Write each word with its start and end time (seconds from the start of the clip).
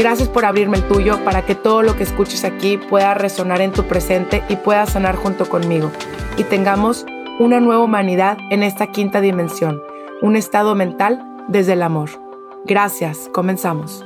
Gracias 0.00 0.30
por 0.30 0.46
abrirme 0.46 0.78
el 0.78 0.88
tuyo 0.88 1.22
para 1.26 1.44
que 1.44 1.54
todo 1.54 1.82
lo 1.82 1.94
que 1.94 2.04
escuches 2.04 2.44
aquí 2.44 2.78
pueda 2.78 3.12
resonar 3.12 3.60
en 3.60 3.70
tu 3.70 3.84
presente 3.84 4.42
y 4.48 4.56
pueda 4.56 4.86
sanar 4.86 5.14
junto 5.14 5.46
conmigo. 5.46 5.92
Y 6.38 6.44
tengamos 6.44 7.04
una 7.38 7.60
nueva 7.60 7.84
humanidad 7.84 8.38
en 8.50 8.62
esta 8.62 8.86
quinta 8.92 9.20
dimensión, 9.20 9.82
un 10.22 10.36
estado 10.36 10.74
mental 10.74 11.22
desde 11.48 11.74
el 11.74 11.82
amor. 11.82 12.08
Gracias, 12.64 13.28
comenzamos. 13.34 14.02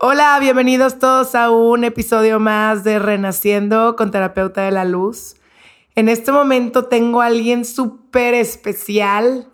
Hola, 0.00 0.38
bienvenidos 0.40 0.98
todos 0.98 1.34
a 1.34 1.50
un 1.50 1.84
episodio 1.84 2.40
más 2.40 2.84
de 2.84 2.98
Renaciendo 2.98 3.96
con 3.96 4.10
Terapeuta 4.10 4.62
de 4.62 4.70
la 4.70 4.86
Luz. 4.86 5.36
En 5.94 6.08
este 6.08 6.32
momento 6.32 6.86
tengo 6.86 7.20
a 7.20 7.26
alguien 7.26 7.66
súper 7.66 8.32
especial 8.32 9.46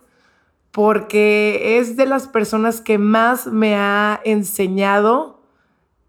porque 0.75 1.79
es 1.79 1.95
de 1.95 2.05
las 2.05 2.27
personas 2.27 2.81
que 2.81 2.97
más 2.97 3.47
me 3.47 3.77
ha 3.77 4.19
enseñado 4.25 5.39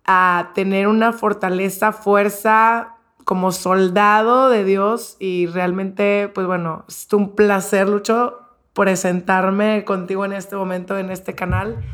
a 0.05 0.51
tener 0.57 0.89
una 0.89 1.13
fortaleza, 1.13 1.93
fuerza 1.93 2.97
como 3.25 3.53
soldado 3.53 4.51
de 4.51 4.65
Dios 4.65 5.19
y 5.21 5.47
realmente, 5.47 6.33
pues 6.35 6.49
bueno, 6.49 6.85
es 6.89 7.07
un 7.13 7.37
placer, 7.37 7.89
Lucho, 7.89 8.41
presentarme 8.73 9.85
contigo 9.85 10.25
en 10.25 10.33
este 10.33 10.57
momento 10.57 10.99
en 10.99 11.13
este 11.13 11.37
canal. 11.37 11.85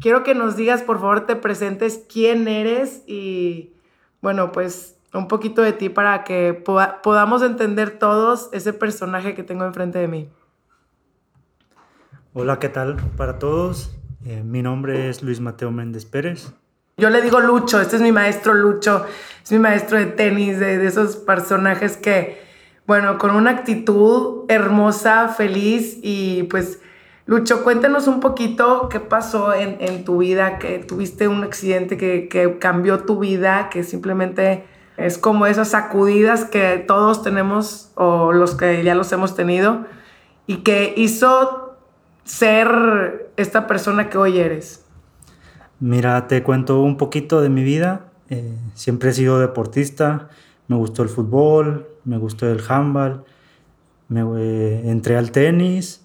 Quiero 0.00 0.22
que 0.22 0.36
nos 0.36 0.54
digas, 0.54 0.82
por 0.82 1.00
favor, 1.00 1.26
te 1.26 1.34
presentes 1.34 2.04
quién 2.08 2.46
eres 2.46 3.02
y, 3.08 3.72
bueno, 4.22 4.52
pues 4.52 4.96
un 5.12 5.26
poquito 5.26 5.62
de 5.62 5.72
ti 5.72 5.88
para 5.88 6.22
que 6.22 6.54
podamos 7.02 7.42
entender 7.42 7.98
todos 7.98 8.50
ese 8.52 8.72
personaje 8.72 9.34
que 9.34 9.42
tengo 9.42 9.64
enfrente 9.64 9.98
de 9.98 10.06
mí. 10.06 10.28
Hola, 12.34 12.58
¿qué 12.58 12.68
tal 12.68 12.96
para 13.16 13.38
todos? 13.38 13.96
Eh, 14.26 14.42
mi 14.44 14.60
nombre 14.62 15.08
es 15.08 15.22
Luis 15.22 15.40
Mateo 15.40 15.70
Méndez 15.70 16.04
Pérez. 16.04 16.52
Yo 16.98 17.08
le 17.08 17.22
digo 17.22 17.40
Lucho, 17.40 17.80
este 17.80 17.96
es 17.96 18.02
mi 18.02 18.12
maestro 18.12 18.52
Lucho, 18.52 19.06
es 19.42 19.50
mi 19.50 19.58
maestro 19.58 19.96
de 19.96 20.06
tenis, 20.06 20.60
de, 20.60 20.86
esos 20.86 21.16
personajes 21.16 21.96
que, 21.96 22.38
bueno, 22.86 23.16
con 23.16 23.30
una 23.30 23.50
actitud 23.52 24.44
hermosa, 24.48 25.28
feliz 25.28 25.98
y 26.02 26.42
pues, 26.44 26.80
Lucho, 27.24 27.64
cuéntanos 27.64 28.06
un 28.08 28.20
poquito 28.20 28.90
qué 28.90 29.00
pasó 29.00 29.54
en, 29.54 30.04
tu 30.04 30.18
vida, 30.18 30.58
que 30.58 30.80
tuviste 30.80 31.28
un 31.28 31.44
accidente 31.44 31.96
que, 31.96 32.28
que 32.28 32.58
cambió 32.58 33.04
tu 33.04 33.20
vida, 33.20 33.70
que 33.70 33.84
simplemente 33.84 34.64
es 34.98 35.16
como 35.16 35.46
esas 35.46 35.70
sacudidas 35.70 36.44
que 36.44 36.84
todos 36.86 37.22
tenemos 37.22 37.90
o 37.94 38.32
los 38.32 38.54
que 38.54 38.82
ya 38.84 38.94
los 38.94 39.10
hemos 39.12 39.34
tenido 39.34 39.86
y 40.46 40.58
que 40.58 40.92
hizo 40.96 41.67
ser 42.28 43.32
esta 43.36 43.66
persona 43.66 44.10
que 44.10 44.18
hoy 44.18 44.38
eres? 44.38 44.84
Mira, 45.80 46.26
te 46.28 46.42
cuento 46.42 46.80
un 46.82 46.96
poquito 46.96 47.40
de 47.40 47.48
mi 47.48 47.64
vida. 47.64 48.10
Eh, 48.28 48.54
siempre 48.74 49.10
he 49.10 49.12
sido 49.12 49.38
deportista, 49.38 50.28
me 50.66 50.76
gustó 50.76 51.02
el 51.02 51.08
fútbol, 51.08 51.88
me 52.04 52.18
gustó 52.18 52.46
el 52.46 52.60
handball, 52.68 53.24
me 54.08 54.20
eh, 54.20 54.90
entré 54.90 55.16
al 55.16 55.30
tenis, 55.30 56.04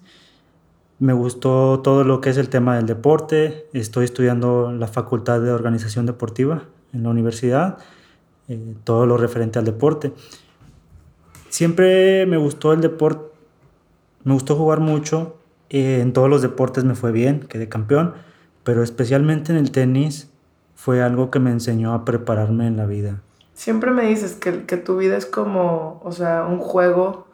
me 0.99 1.11
gustó 1.11 1.81
todo 1.81 2.05
lo 2.05 2.21
que 2.21 2.29
es 2.29 2.37
el 2.37 2.47
tema 2.47 2.77
del 2.77 2.85
deporte. 2.85 3.67
Estoy 3.73 4.05
estudiando 4.05 4.71
la 4.71 4.87
Facultad 4.87 5.41
de 5.41 5.51
Organización 5.51 6.05
Deportiva 6.05 6.63
en 6.93 7.03
la 7.03 7.09
universidad, 7.09 7.79
eh, 8.47 8.75
todo 8.85 9.05
lo 9.05 9.17
referente 9.17 9.59
al 9.59 9.65
deporte. 9.65 10.13
Siempre 11.49 12.25
me 12.25 12.37
gustó 12.37 12.71
el 12.71 12.79
deporte, 12.79 13.25
me 14.23 14.33
gustó 14.33 14.55
jugar 14.55 14.79
mucho, 14.79 15.37
eh, 15.73 16.01
en 16.01 16.13
todos 16.13 16.29
los 16.29 16.43
deportes 16.43 16.83
me 16.83 16.93
fue 16.93 17.11
bien, 17.11 17.39
quedé 17.49 17.67
campeón, 17.67 18.13
pero 18.63 18.83
especialmente 18.83 19.51
en 19.51 19.57
el 19.57 19.71
tenis 19.71 20.31
fue 20.75 21.01
algo 21.01 21.31
que 21.31 21.39
me 21.39 21.49
enseñó 21.49 21.95
a 21.95 22.05
prepararme 22.05 22.67
en 22.67 22.77
la 22.77 22.85
vida. 22.85 23.21
Siempre 23.55 23.89
me 23.89 24.05
dices 24.05 24.35
que, 24.35 24.65
que 24.65 24.77
tu 24.77 24.97
vida 24.97 25.17
es 25.17 25.25
como, 25.25 25.99
o 26.03 26.11
sea, 26.11 26.45
un 26.45 26.59
juego, 26.59 27.25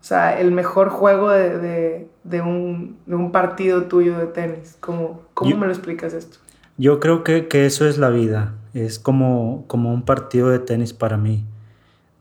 o 0.00 0.04
sea, 0.04 0.38
el 0.38 0.52
mejor 0.52 0.88
juego 0.88 1.30
de, 1.30 1.58
de, 1.58 2.08
de, 2.22 2.40
un, 2.42 2.96
de 3.06 3.16
un, 3.16 3.32
partido 3.32 3.84
tuyo 3.84 4.18
de 4.18 4.26
tenis. 4.26 4.76
¿Cómo, 4.78 5.22
cómo 5.34 5.56
me 5.56 5.66
lo 5.66 5.72
explicas 5.72 6.14
esto? 6.14 6.38
Yo 6.78 7.00
creo 7.00 7.24
que, 7.24 7.48
que, 7.48 7.66
eso 7.66 7.88
es 7.88 7.98
la 7.98 8.10
vida, 8.10 8.54
es 8.72 9.00
como, 9.00 9.64
como 9.66 9.92
un 9.92 10.04
partido 10.04 10.48
de 10.48 10.60
tenis 10.60 10.92
para 10.92 11.16
mí 11.16 11.44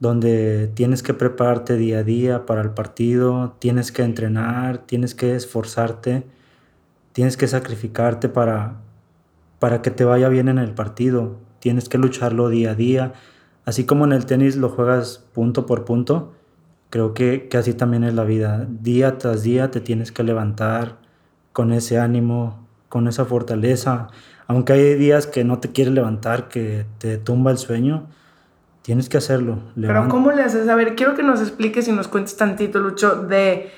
donde 0.04 0.68
tienes 0.74 1.02
que 1.02 1.14
prepararte 1.14 1.78
día 1.78 2.00
a 2.00 2.04
día 2.04 2.46
para 2.46 2.62
el 2.62 2.72
partido, 2.72 3.56
tienes 3.60 3.94
que 3.94 4.02
entrenar, 4.02 4.80
tienes 4.80 5.16
que 5.16 5.34
esforzarte, 5.34 6.26
tienes 7.14 7.38
que 7.38 7.48
sacrificarte 7.48 8.28
para, 8.28 8.82
para 9.60 9.82
que 9.82 9.92
te 9.92 10.04
vaya 10.04 10.28
bien 10.28 10.50
en 10.50 10.58
el 10.58 10.74
partido, 10.74 11.38
tienes 11.60 11.88
que 11.88 11.98
lucharlo 11.98 12.50
día 12.50 12.72
a 12.72 12.76
día, 12.76 13.14
así 13.64 13.86
como 13.86 14.04
en 14.04 14.12
el 14.12 14.26
tenis 14.26 14.58
lo 14.58 14.68
juegas 14.68 15.24
punto 15.32 15.66
por 15.66 15.86
punto, 15.86 16.34
creo 16.90 17.14
que, 17.14 17.48
que 17.48 17.56
así 17.56 17.74
también 17.74 18.04
es 18.04 18.14
la 18.14 18.26
vida, 18.26 18.68
día 18.70 19.18
tras 19.18 19.44
día 19.44 19.72
te 19.72 19.80
tienes 19.80 20.12
que 20.12 20.24
levantar 20.24 20.98
con 21.54 21.72
ese 21.72 21.98
ánimo, 21.98 22.68
con 22.90 23.08
esa 23.08 23.24
fortaleza, 23.24 24.10
aunque 24.48 24.74
hay 24.74 24.96
días 24.96 25.28
que 25.28 25.46
no 25.46 25.60
te 25.60 25.72
quieres 25.72 25.94
levantar, 25.94 26.50
que 26.50 26.86
te 26.98 27.18
tumba 27.18 27.52
el 27.52 27.58
sueño, 27.58 28.10
Tienes 28.84 29.08
que 29.08 29.18
hacerlo. 29.18 29.60
Pero 29.80 30.10
¿cómo 30.10 30.34
le 30.34 30.44
haces? 30.44 30.68
A 30.68 30.76
ver, 30.76 30.96
quiero 30.96 31.16
que 31.16 31.24
nos 31.24 31.40
expliques 31.40 31.88
y 31.88 31.94
nos 31.94 32.10
cuentes 32.10 32.36
tantito, 32.36 32.80
Lucho, 32.80 33.16
de, 33.16 33.72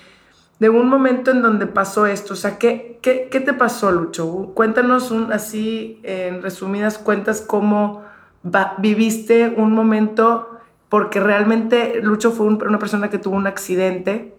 de 0.60 0.70
un 0.70 0.90
momento 0.90 1.30
en 1.30 1.44
donde 1.44 1.68
pasó 1.68 2.08
esto. 2.08 2.34
O 2.34 2.36
sea, 2.36 2.58
¿qué, 2.58 2.98
qué, 3.04 3.30
qué 3.32 3.40
te 3.40 3.54
pasó, 3.54 3.92
Lucho? 3.92 4.52
Cuéntanos 4.56 5.12
un, 5.12 5.32
así, 5.32 6.00
en 6.02 6.42
resumidas 6.42 6.98
cuentas, 6.98 7.42
cómo 7.42 8.04
viviste 8.80 9.54
un 9.56 9.74
momento, 9.74 10.60
porque 10.90 11.20
realmente 11.20 12.00
Lucho 12.02 12.32
fue 12.32 12.48
una 12.48 12.80
persona 12.80 13.12
que 13.12 13.20
tuvo 13.20 13.36
un 13.36 13.46
accidente 13.46 14.36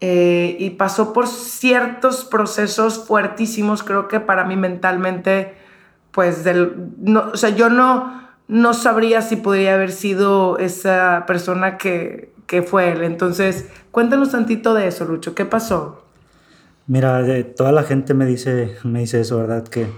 eh, 0.00 0.56
y 0.60 0.70
pasó 0.70 1.12
por 1.12 1.26
ciertos 1.26 2.24
procesos 2.24 3.04
fuertísimos, 3.04 3.82
creo 3.82 4.06
que 4.06 4.20
para 4.20 4.44
mí 4.44 4.54
mentalmente, 4.54 5.56
pues, 6.12 6.44
del, 6.44 6.92
no, 6.98 7.30
o 7.32 7.36
sea, 7.36 7.50
yo 7.50 7.68
no 7.68 8.25
no 8.48 8.74
sabría 8.74 9.22
si 9.22 9.36
podría 9.36 9.74
haber 9.74 9.92
sido 9.92 10.58
esa 10.58 11.24
persona 11.26 11.78
que, 11.78 12.34
fue 12.66 12.92
él. 12.92 13.02
Entonces, 13.02 13.68
cuéntanos 13.90 14.30
tantito 14.30 14.74
de 14.74 14.86
eso, 14.86 15.04
Lucho. 15.04 15.34
¿Qué 15.34 15.44
pasó? 15.44 16.02
Mira, 16.86 17.24
toda 17.56 17.72
la 17.72 17.82
gente 17.82 18.14
me 18.14 18.24
dice, 18.24 18.76
me 18.84 19.00
dice 19.00 19.20
eso, 19.20 19.38
¿verdad? 19.38 19.66
Que, 19.66 19.88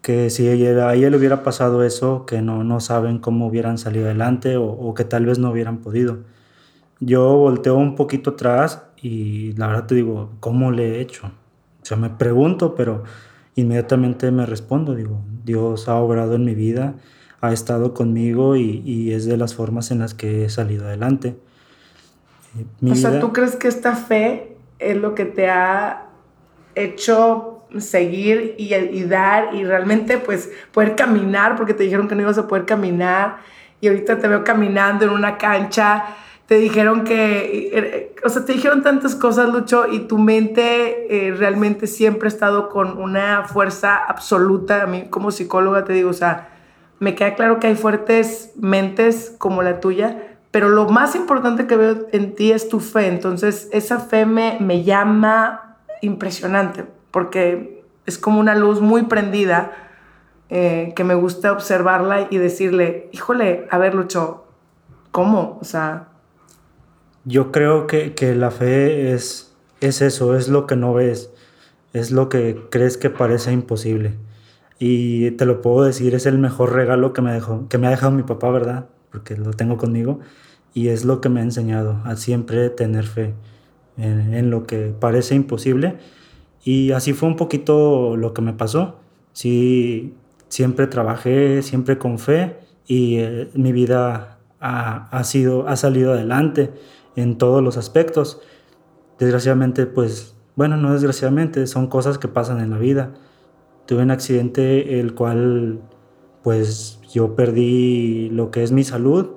que 0.00 0.30
si 0.30 0.46
a 0.46 0.52
ella 0.52 1.10
le 1.10 1.16
hubiera 1.16 1.42
pasado 1.42 1.82
eso, 1.82 2.26
que 2.26 2.42
no, 2.42 2.62
no 2.62 2.78
saben 2.78 3.18
cómo 3.18 3.48
hubieran 3.48 3.78
salido 3.78 4.04
adelante 4.04 4.56
o, 4.56 4.94
que 4.94 5.04
tal 5.04 5.26
vez 5.26 5.40
no 5.40 5.50
hubieran 5.50 5.78
podido. 5.78 6.18
Yo 7.00 7.36
volteo 7.36 7.74
un 7.74 7.96
poquito 7.96 8.30
atrás 8.30 8.84
y 9.02 9.52
la 9.54 9.66
verdad 9.66 9.86
te 9.86 9.96
digo, 9.96 10.30
¿cómo 10.38 10.70
le 10.70 10.96
he 10.96 11.00
hecho? 11.00 11.26
O 11.82 11.84
sea, 11.84 11.96
me 11.96 12.08
pregunto, 12.08 12.76
pero 12.76 13.02
inmediatamente 13.56 14.30
me 14.30 14.46
respondo, 14.46 14.94
digo, 14.94 15.20
Dios 15.44 15.88
ha 15.88 15.96
obrado 15.96 16.36
en 16.36 16.44
mi 16.44 16.54
vida 16.54 16.94
ha 17.44 17.52
estado 17.52 17.94
conmigo 17.94 18.56
y, 18.56 19.12
es 19.12 19.26
de 19.26 19.36
las 19.36 19.54
formas 19.54 19.90
en 19.90 19.98
las 19.98 20.14
que 20.14 20.44
he 20.44 20.48
salido 20.48 20.86
adelante. 20.86 21.36
Eh, 22.58 22.90
o 22.90 22.94
sea, 22.94 23.20
¿tú 23.20 23.32
crees 23.32 23.56
que 23.56 23.68
esta 23.68 23.94
fe 23.96 24.56
es 24.78 24.96
lo 24.96 25.14
que 25.14 25.24
te 25.24 25.48
ha 25.48 26.06
hecho 26.74 27.66
seguir 27.78 28.54
y, 28.56 28.74
y, 28.74 29.04
dar 29.04 29.54
y 29.54 29.64
realmente 29.64 30.18
pues 30.18 30.50
poder 30.72 30.94
caminar, 30.94 31.56
porque 31.56 31.74
te 31.74 31.84
dijeron 31.84 32.08
que 32.08 32.14
no 32.14 32.22
ibas 32.22 32.38
a 32.38 32.46
poder 32.46 32.64
caminar 32.64 33.38
y 33.80 33.88
ahorita 33.88 34.18
te 34.18 34.28
veo 34.28 34.44
caminando 34.44 35.04
en 35.04 35.10
una 35.10 35.36
cancha, 35.36 36.04
te 36.46 36.56
dijeron 36.56 37.04
que, 37.04 37.70
eh, 37.72 38.14
o 38.24 38.28
sea, 38.28 38.44
te 38.44 38.52
dijeron 38.52 38.82
tantas 38.82 39.14
cosas, 39.14 39.48
Lucho, 39.48 39.86
y 39.90 40.00
tu 40.00 40.18
mente 40.18 41.06
eh, 41.28 41.32
realmente 41.32 41.86
siempre 41.86 42.28
ha 42.28 42.32
estado 42.32 42.68
con 42.68 42.98
una 42.98 43.44
fuerza 43.44 43.96
absoluta. 43.96 44.82
A 44.82 44.86
mí 44.86 45.06
como 45.10 45.30
psicóloga 45.30 45.84
te 45.84 45.94
digo, 45.94 46.10
o 46.10 46.14
sea, 46.14 46.53
me 47.04 47.14
queda 47.14 47.34
claro 47.34 47.60
que 47.60 47.66
hay 47.66 47.74
fuertes 47.74 48.52
mentes 48.56 49.34
como 49.36 49.62
la 49.62 49.78
tuya, 49.78 50.38
pero 50.50 50.70
lo 50.70 50.88
más 50.88 51.14
importante 51.14 51.66
que 51.66 51.76
veo 51.76 52.06
en 52.12 52.34
ti 52.34 52.50
es 52.50 52.70
tu 52.70 52.80
fe. 52.80 53.08
Entonces, 53.08 53.68
esa 53.72 54.00
fe 54.00 54.24
me, 54.24 54.56
me 54.58 54.84
llama 54.84 55.76
impresionante, 56.00 56.86
porque 57.10 57.84
es 58.06 58.16
como 58.16 58.40
una 58.40 58.54
luz 58.54 58.80
muy 58.80 59.02
prendida 59.02 59.72
eh, 60.48 60.94
que 60.96 61.04
me 61.04 61.14
gusta 61.14 61.52
observarla 61.52 62.26
y 62.30 62.38
decirle, 62.38 63.10
híjole, 63.12 63.66
a 63.70 63.76
ver, 63.76 63.94
Lucho, 63.94 64.46
¿cómo? 65.10 65.58
O 65.60 65.64
sea... 65.64 66.08
Yo 67.26 67.52
creo 67.52 67.86
que, 67.86 68.14
que 68.14 68.34
la 68.34 68.50
fe 68.50 69.12
es, 69.12 69.54
es 69.82 70.00
eso, 70.00 70.36
es 70.36 70.48
lo 70.48 70.66
que 70.66 70.76
no 70.76 70.94
ves, 70.94 71.30
es 71.92 72.12
lo 72.12 72.30
que 72.30 72.66
crees 72.70 72.96
que 72.96 73.10
parece 73.10 73.52
imposible. 73.52 74.14
Y 74.78 75.30
te 75.32 75.46
lo 75.46 75.62
puedo 75.62 75.84
decir, 75.84 76.14
es 76.14 76.26
el 76.26 76.38
mejor 76.38 76.72
regalo 76.72 77.12
que 77.12 77.22
me, 77.22 77.32
dejó, 77.32 77.68
que 77.68 77.78
me 77.78 77.86
ha 77.86 77.90
dejado 77.90 78.12
mi 78.12 78.22
papá, 78.22 78.50
¿verdad? 78.50 78.86
Porque 79.10 79.36
lo 79.36 79.52
tengo 79.52 79.76
conmigo. 79.76 80.20
Y 80.72 80.88
es 80.88 81.04
lo 81.04 81.20
que 81.20 81.28
me 81.28 81.40
ha 81.40 81.44
enseñado 81.44 82.00
a 82.04 82.16
siempre 82.16 82.68
tener 82.70 83.04
fe 83.04 83.34
en, 83.96 84.50
lo 84.50 84.66
que 84.66 84.92
parece 84.98 85.36
imposible. 85.36 85.98
Y 86.64 86.90
así 86.92 87.12
fue 87.12 87.28
un 87.28 87.36
poquito 87.36 88.16
lo 88.16 88.34
que 88.34 88.42
me 88.42 88.52
pasó. 88.52 88.96
Sí, 89.32 90.14
siempre 90.48 90.86
trabajé, 90.88 91.62
siempre 91.62 91.98
con 91.98 92.18
fe 92.18 92.56
y 92.86 93.18
eh, 93.18 93.50
mi 93.54 93.72
vida 93.72 94.38
ha, 94.60 95.08
ha, 95.16 95.24
sido, 95.24 95.68
ha 95.68 95.76
salido 95.76 96.12
adelante 96.12 96.72
en 97.14 97.38
todos 97.38 97.62
los 97.62 97.76
aspectos. 97.76 98.40
Desgraciadamente, 99.20 99.86
pues, 99.86 100.34
bueno, 100.56 100.76
no 100.76 100.92
desgraciadamente, 100.92 101.68
son 101.68 101.86
cosas 101.86 102.18
que 102.18 102.26
pasan 102.26 102.60
en 102.60 102.70
la 102.70 102.78
vida 102.78 103.14
tuve 103.86 104.02
un 104.02 104.10
accidente 104.10 105.00
el 105.00 105.14
cual 105.14 105.80
pues 106.42 107.00
yo 107.12 107.34
perdí 107.34 108.28
lo 108.30 108.50
que 108.50 108.62
es 108.62 108.72
mi 108.72 108.84
salud, 108.84 109.36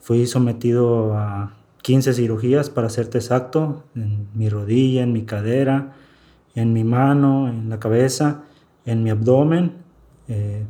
fui 0.00 0.26
sometido 0.26 1.14
a 1.14 1.56
15 1.82 2.14
cirugías 2.14 2.70
para 2.70 2.88
serte 2.88 3.18
exacto, 3.18 3.84
en 3.94 4.28
mi 4.34 4.48
rodilla, 4.48 5.02
en 5.02 5.12
mi 5.12 5.22
cadera, 5.22 5.94
en 6.54 6.72
mi 6.72 6.84
mano, 6.84 7.48
en 7.48 7.68
la 7.70 7.80
cabeza, 7.80 8.42
en 8.84 9.02
mi 9.02 9.10
abdomen. 9.10 9.72
Eh, 10.28 10.64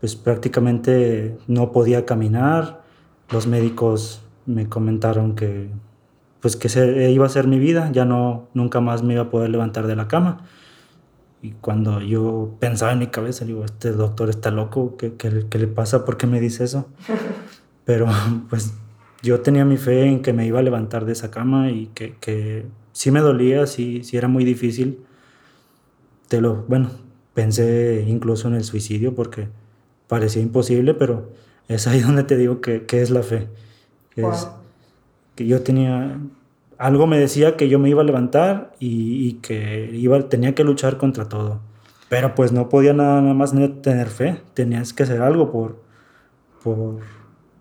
pues 0.00 0.16
prácticamente 0.16 1.36
no 1.46 1.72
podía 1.72 2.04
caminar. 2.04 2.82
Los 3.30 3.46
médicos 3.46 4.22
me 4.46 4.68
comentaron 4.68 5.34
que 5.34 5.68
pues 6.40 6.56
que 6.56 6.68
se, 6.68 7.10
iba 7.10 7.26
a 7.26 7.28
ser 7.28 7.48
mi 7.48 7.58
vida, 7.58 7.90
ya 7.92 8.04
no 8.04 8.48
nunca 8.54 8.80
más 8.80 9.02
me 9.02 9.14
iba 9.14 9.24
a 9.24 9.30
poder 9.30 9.50
levantar 9.50 9.86
de 9.86 9.96
la 9.96 10.06
cama. 10.06 10.46
Y 11.42 11.52
cuando 11.52 12.00
yo 12.00 12.56
pensaba 12.58 12.92
en 12.92 12.98
mi 12.98 13.08
cabeza, 13.08 13.44
digo, 13.44 13.64
este 13.64 13.92
doctor 13.92 14.30
está 14.30 14.50
loco, 14.50 14.96
¿qué, 14.96 15.14
qué, 15.14 15.46
qué 15.48 15.58
le 15.58 15.66
pasa? 15.68 16.04
¿Por 16.04 16.16
qué 16.16 16.26
me 16.26 16.40
dice 16.40 16.64
eso? 16.64 16.88
Pero 17.84 18.08
pues 18.48 18.74
yo 19.22 19.40
tenía 19.40 19.64
mi 19.64 19.76
fe 19.76 20.06
en 20.06 20.22
que 20.22 20.32
me 20.32 20.46
iba 20.46 20.58
a 20.58 20.62
levantar 20.62 21.04
de 21.04 21.12
esa 21.12 21.30
cama 21.30 21.70
y 21.70 21.86
que, 21.88 22.16
que 22.20 22.66
sí 22.92 23.10
me 23.10 23.20
dolía, 23.20 23.66
sí, 23.66 24.02
sí 24.04 24.16
era 24.16 24.28
muy 24.28 24.44
difícil. 24.44 25.04
Te 26.28 26.40
lo, 26.40 26.64
bueno, 26.68 26.90
pensé 27.34 28.04
incluso 28.08 28.48
en 28.48 28.54
el 28.54 28.64
suicidio 28.64 29.14
porque 29.14 29.48
parecía 30.08 30.42
imposible, 30.42 30.94
pero 30.94 31.32
es 31.68 31.86
ahí 31.86 32.00
donde 32.02 32.24
te 32.24 32.36
digo 32.36 32.60
que, 32.60 32.86
que 32.86 33.02
es 33.02 33.10
la 33.10 33.22
fe. 33.22 33.48
Que, 34.10 34.22
es, 34.22 34.48
que 35.34 35.46
yo 35.46 35.62
tenía, 35.62 36.18
algo 36.78 37.06
me 37.06 37.18
decía 37.18 37.56
que 37.56 37.68
yo 37.68 37.78
me 37.78 37.88
iba 37.88 38.02
a 38.02 38.04
levantar 38.04 38.72
y, 38.78 39.34
que 39.34 39.90
iba, 39.92 40.20
tenía 40.28 40.54
que 40.54 40.64
luchar 40.64 40.98
contra 40.98 41.28
todo. 41.28 41.60
Pero 42.08 42.34
pues 42.34 42.52
no 42.52 42.68
podía 42.68 42.92
nada, 42.92 43.20
más 43.20 43.52
tener 43.82 44.08
fe, 44.08 44.40
tenías 44.54 44.92
que 44.92 45.02
hacer 45.02 45.22
algo 45.22 45.50
por, 45.50 45.82
por, 46.62 47.00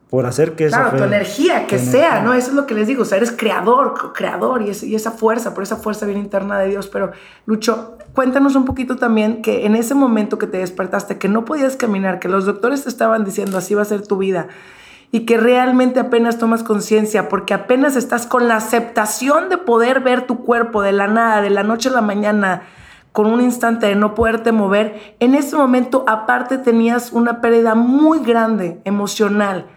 por 0.10 0.26
hacer 0.28 0.56
que 0.56 0.66
esa 0.66 0.90
Claro, 0.90 0.98
tu 0.98 1.04
energía, 1.04 1.66
que 1.66 1.80
sea, 1.80 2.22
¿no? 2.22 2.34
Eso 2.34 2.50
es 2.50 2.54
lo 2.54 2.68
que 2.68 2.76
les 2.76 2.88
digo, 2.88 3.02
o 3.02 3.06
sea, 3.06 3.18
eres 3.18 3.32
creador, 3.32 4.14
creador 4.14 4.62
y, 4.62 4.72
y 4.86 4.96
esa 4.96 5.12
fuerza, 5.12 5.56
por 5.56 5.64
esa 5.64 5.78
fuerza 5.78 6.06
bien 6.06 6.20
interna 6.20 6.60
de 6.60 6.70
Dios. 6.70 6.88
Pero 6.88 7.12
Lucho, 7.48 7.98
cuéntanos 8.14 8.56
un 8.56 8.66
poquito 8.66 8.98
también 8.98 9.42
que 9.42 9.66
en 9.66 9.76
ese 9.76 9.96
momento 9.96 10.38
que 10.38 10.46
te 10.46 10.58
despertaste, 10.58 11.18
que 11.18 11.30
no 11.30 11.44
podías 11.44 11.76
caminar, 11.76 12.20
que 12.20 12.30
los 12.30 12.46
doctores 12.46 12.84
te 12.84 12.90
estaban 12.90 13.26
diciendo 13.26 13.58
así 13.58 13.74
va 13.74 13.82
a 13.82 13.86
ser 13.86 14.06
tu 14.06 14.18
vida 14.18 14.50
y 15.12 15.22
que 15.26 15.38
realmente 15.38 16.00
apenas 16.00 16.38
tomas 16.38 16.64
conciencia, 16.64 17.30
porque 17.30 17.54
apenas 17.54 17.96
estás 17.96 18.26
con 18.28 18.48
la 18.48 18.58
aceptación 18.58 19.50
de 19.50 19.58
poder 19.58 20.02
ver 20.02 20.28
tu 20.28 20.44
cuerpo 20.44 20.82
de 20.82 20.92
la 20.92 21.08
nada, 21.08 21.42
de 21.42 21.50
la 21.50 21.64
noche 21.64 21.90
a 21.90 21.94
la 21.94 22.02
mañana, 22.02 22.64
con 23.12 23.28
un 23.28 23.40
instante 23.40 23.86
de 23.86 23.96
no 23.96 24.14
poderte 24.14 24.52
mover, 24.52 25.16
en 25.22 25.36
ese 25.36 25.56
momento 25.56 26.04
aparte 26.06 26.58
tenías 26.58 27.14
una 27.14 27.40
pérdida 27.40 27.74
muy 27.74 28.20
grande 28.20 28.82
emocional. 28.84 29.68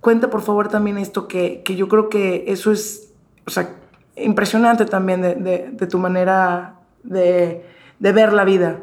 Cuenta 0.00 0.30
por 0.30 0.42
favor 0.42 0.66
también 0.66 0.98
esto, 0.98 1.28
que, 1.28 1.62
que 1.64 1.76
yo 1.76 1.86
creo 1.88 2.08
que 2.08 2.46
eso 2.48 2.72
es, 2.72 3.12
o 3.46 3.50
sea, 3.50 3.76
impresionante 4.16 4.84
también 4.84 5.22
de, 5.22 5.36
de, 5.36 5.70
de 5.70 5.86
tu 5.86 5.98
manera 5.98 6.80
de, 7.04 7.64
de, 8.00 8.12
ver 8.12 8.32
la 8.32 8.44
vida. 8.44 8.80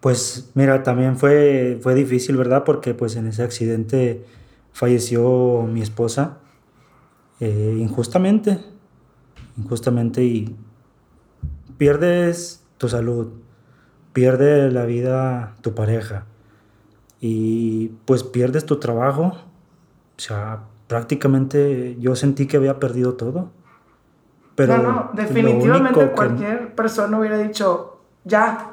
Pues 0.00 0.50
mira, 0.54 0.84
también 0.84 1.16
fue, 1.16 1.80
fue 1.82 1.96
difícil, 1.96 2.36
¿verdad? 2.36 2.62
Porque 2.62 2.94
pues 2.94 3.16
en 3.16 3.26
ese 3.26 3.42
accidente 3.42 4.24
falleció 4.72 5.62
mi 5.70 5.82
esposa 5.82 6.38
eh, 7.40 7.76
injustamente, 7.78 8.60
injustamente 9.56 10.24
y 10.24 10.56
pierdes 11.76 12.64
tu 12.78 12.88
salud, 12.88 13.32
pierde 14.12 14.70
la 14.70 14.84
vida 14.84 15.54
tu 15.60 15.74
pareja 15.74 16.26
y 17.20 17.88
pues 18.04 18.22
pierdes 18.22 18.66
tu 18.66 18.78
trabajo. 18.78 19.32
O 20.16 20.20
sea, 20.20 20.64
prácticamente 20.86 21.96
yo 21.98 22.14
sentí 22.16 22.46
que 22.46 22.56
había 22.56 22.78
perdido 22.78 23.14
todo. 23.14 23.50
Pero 24.54 24.78
no, 24.78 24.92
no, 24.92 25.10
definitivamente 25.14 26.10
cualquier 26.10 26.74
persona 26.74 27.18
hubiera 27.18 27.38
dicho, 27.38 28.00
ya. 28.24 28.72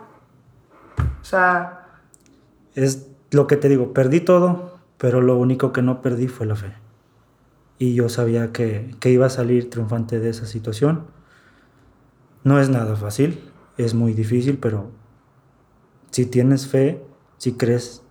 O 1.22 1.24
sea... 1.24 1.88
Es 2.75 3.07
lo 3.31 3.48
que 3.48 3.56
te 3.56 3.69
digo, 3.69 3.94
perdí 3.94 4.19
todo, 4.19 4.79
pero 5.00 5.22
lo 5.22 5.38
único 5.38 5.72
que 5.72 5.81
no 5.81 6.01
perdí 6.01 6.28
fue 6.28 6.45
la 6.45 6.56
fe. 6.56 6.73
Y 7.80 7.95
yo 7.95 8.09
sabía 8.09 8.52
que, 8.52 8.94
que 9.00 9.09
iba 9.09 9.26
a 9.26 9.30
salir 9.30 9.69
triunfante 9.69 10.19
de 10.19 10.30
esa 10.30 10.45
situación. 10.45 11.06
No 12.44 12.59
es 12.59 12.69
nada 12.69 12.95
fácil, 12.97 13.42
es 13.78 13.94
muy 13.94 14.14
difícil, 14.14 14.57
pero 14.57 14.92
si 16.12 16.26
tienes 16.26 16.68
fe, 16.68 17.02
si 17.38 17.54
crees, 17.54 18.04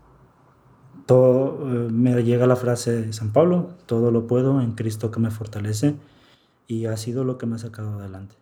todo, 1.04 1.58
eh, 1.62 1.88
me 1.92 2.22
llega 2.22 2.46
la 2.46 2.56
frase 2.56 3.02
de 3.02 3.12
San 3.12 3.32
Pablo, 3.32 3.70
todo 3.84 4.10
lo 4.10 4.26
puedo 4.26 4.60
en 4.62 4.72
Cristo 4.72 5.10
que 5.10 5.20
me 5.20 5.30
fortalece, 5.30 5.94
y 6.66 6.86
ha 6.86 6.96
sido 6.96 7.24
lo 7.24 7.36
que 7.36 7.44
me 7.44 7.56
ha 7.56 7.58
sacado 7.58 7.98
adelante. 7.98 8.34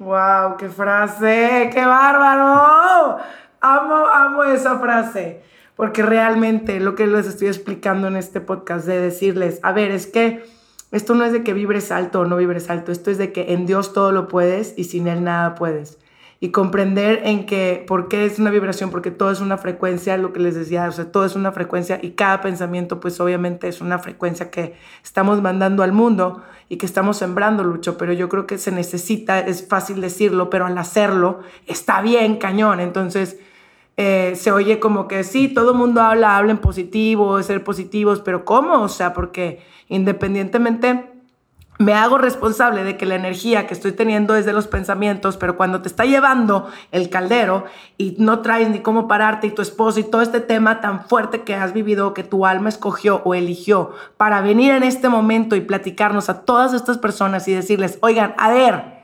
¡Wow! 0.00 0.56
¡Qué 0.58 0.68
frase! 0.68 1.70
¡Qué 1.72 1.84
bárbaro! 1.84 3.18
Amo, 3.60 4.06
amo 4.06 4.44
esa 4.44 4.78
frase 4.78 5.42
porque 5.78 6.02
realmente 6.02 6.80
lo 6.80 6.96
que 6.96 7.06
les 7.06 7.28
estoy 7.28 7.46
explicando 7.46 8.08
en 8.08 8.16
este 8.16 8.40
podcast 8.40 8.84
de 8.84 9.00
decirles, 9.00 9.60
a 9.62 9.70
ver, 9.70 9.92
es 9.92 10.08
que 10.08 10.42
esto 10.90 11.14
no 11.14 11.24
es 11.24 11.30
de 11.30 11.44
que 11.44 11.52
vibres 11.52 11.92
alto 11.92 12.18
o 12.18 12.24
no 12.24 12.36
vibres 12.36 12.68
alto, 12.68 12.90
esto 12.90 13.12
es 13.12 13.16
de 13.16 13.32
que 13.32 13.52
en 13.52 13.64
Dios 13.64 13.92
todo 13.92 14.10
lo 14.10 14.26
puedes 14.26 14.74
y 14.76 14.82
sin 14.82 15.06
Él 15.06 15.22
nada 15.22 15.54
puedes. 15.54 15.98
Y 16.40 16.50
comprender 16.50 17.20
en 17.22 17.46
que, 17.46 17.84
¿por 17.86 18.08
qué 18.08 18.24
es 18.24 18.40
una 18.40 18.50
vibración? 18.50 18.90
Porque 18.90 19.12
todo 19.12 19.30
es 19.30 19.40
una 19.40 19.56
frecuencia, 19.56 20.16
lo 20.16 20.32
que 20.32 20.40
les 20.40 20.56
decía, 20.56 20.88
o 20.88 20.90
sea, 20.90 21.12
todo 21.12 21.24
es 21.24 21.36
una 21.36 21.52
frecuencia 21.52 22.00
y 22.02 22.10
cada 22.10 22.40
pensamiento, 22.40 22.98
pues 22.98 23.20
obviamente 23.20 23.68
es 23.68 23.80
una 23.80 24.00
frecuencia 24.00 24.50
que 24.50 24.74
estamos 25.04 25.40
mandando 25.42 25.84
al 25.84 25.92
mundo 25.92 26.42
y 26.68 26.78
que 26.78 26.86
estamos 26.86 27.18
sembrando, 27.18 27.62
Lucho, 27.62 27.96
pero 27.96 28.12
yo 28.12 28.28
creo 28.28 28.48
que 28.48 28.58
se 28.58 28.72
necesita, 28.72 29.38
es 29.38 29.68
fácil 29.68 30.00
decirlo, 30.00 30.50
pero 30.50 30.66
al 30.66 30.76
hacerlo 30.76 31.38
está 31.68 32.02
bien, 32.02 32.38
cañón. 32.38 32.80
Entonces, 32.80 33.38
eh, 34.00 34.36
se 34.36 34.52
oye 34.52 34.78
como 34.78 35.08
que 35.08 35.24
sí, 35.24 35.48
todo 35.48 35.72
el 35.72 35.76
mundo 35.76 36.00
habla, 36.00 36.36
habla 36.36 36.52
en 36.52 36.58
positivo, 36.58 37.42
ser 37.42 37.64
positivos, 37.64 38.20
pero 38.20 38.44
¿cómo? 38.44 38.80
O 38.80 38.88
sea, 38.88 39.12
porque 39.12 39.60
independientemente 39.88 41.10
me 41.78 41.94
hago 41.94 42.16
responsable 42.16 42.84
de 42.84 42.96
que 42.96 43.06
la 43.06 43.16
energía 43.16 43.66
que 43.66 43.74
estoy 43.74 43.90
teniendo 43.90 44.36
es 44.36 44.46
de 44.46 44.52
los 44.52 44.68
pensamientos, 44.68 45.36
pero 45.36 45.56
cuando 45.56 45.82
te 45.82 45.88
está 45.88 46.04
llevando 46.04 46.70
el 46.92 47.10
caldero 47.10 47.64
y 47.96 48.14
no 48.20 48.40
traes 48.40 48.68
ni 48.70 48.78
cómo 48.78 49.08
pararte 49.08 49.48
y 49.48 49.50
tu 49.50 49.62
esposo 49.62 49.98
y 49.98 50.04
todo 50.04 50.22
este 50.22 50.38
tema 50.38 50.80
tan 50.80 51.04
fuerte 51.06 51.42
que 51.42 51.56
has 51.56 51.72
vivido, 51.72 52.14
que 52.14 52.22
tu 52.22 52.46
alma 52.46 52.68
escogió 52.68 53.20
o 53.24 53.34
eligió 53.34 53.90
para 54.16 54.40
venir 54.42 54.74
en 54.74 54.84
este 54.84 55.08
momento 55.08 55.56
y 55.56 55.60
platicarnos 55.60 56.28
a 56.28 56.42
todas 56.42 56.72
estas 56.72 56.98
personas 56.98 57.48
y 57.48 57.54
decirles, 57.54 57.98
oigan, 58.00 58.34
a 58.38 58.48
ver, 58.48 58.97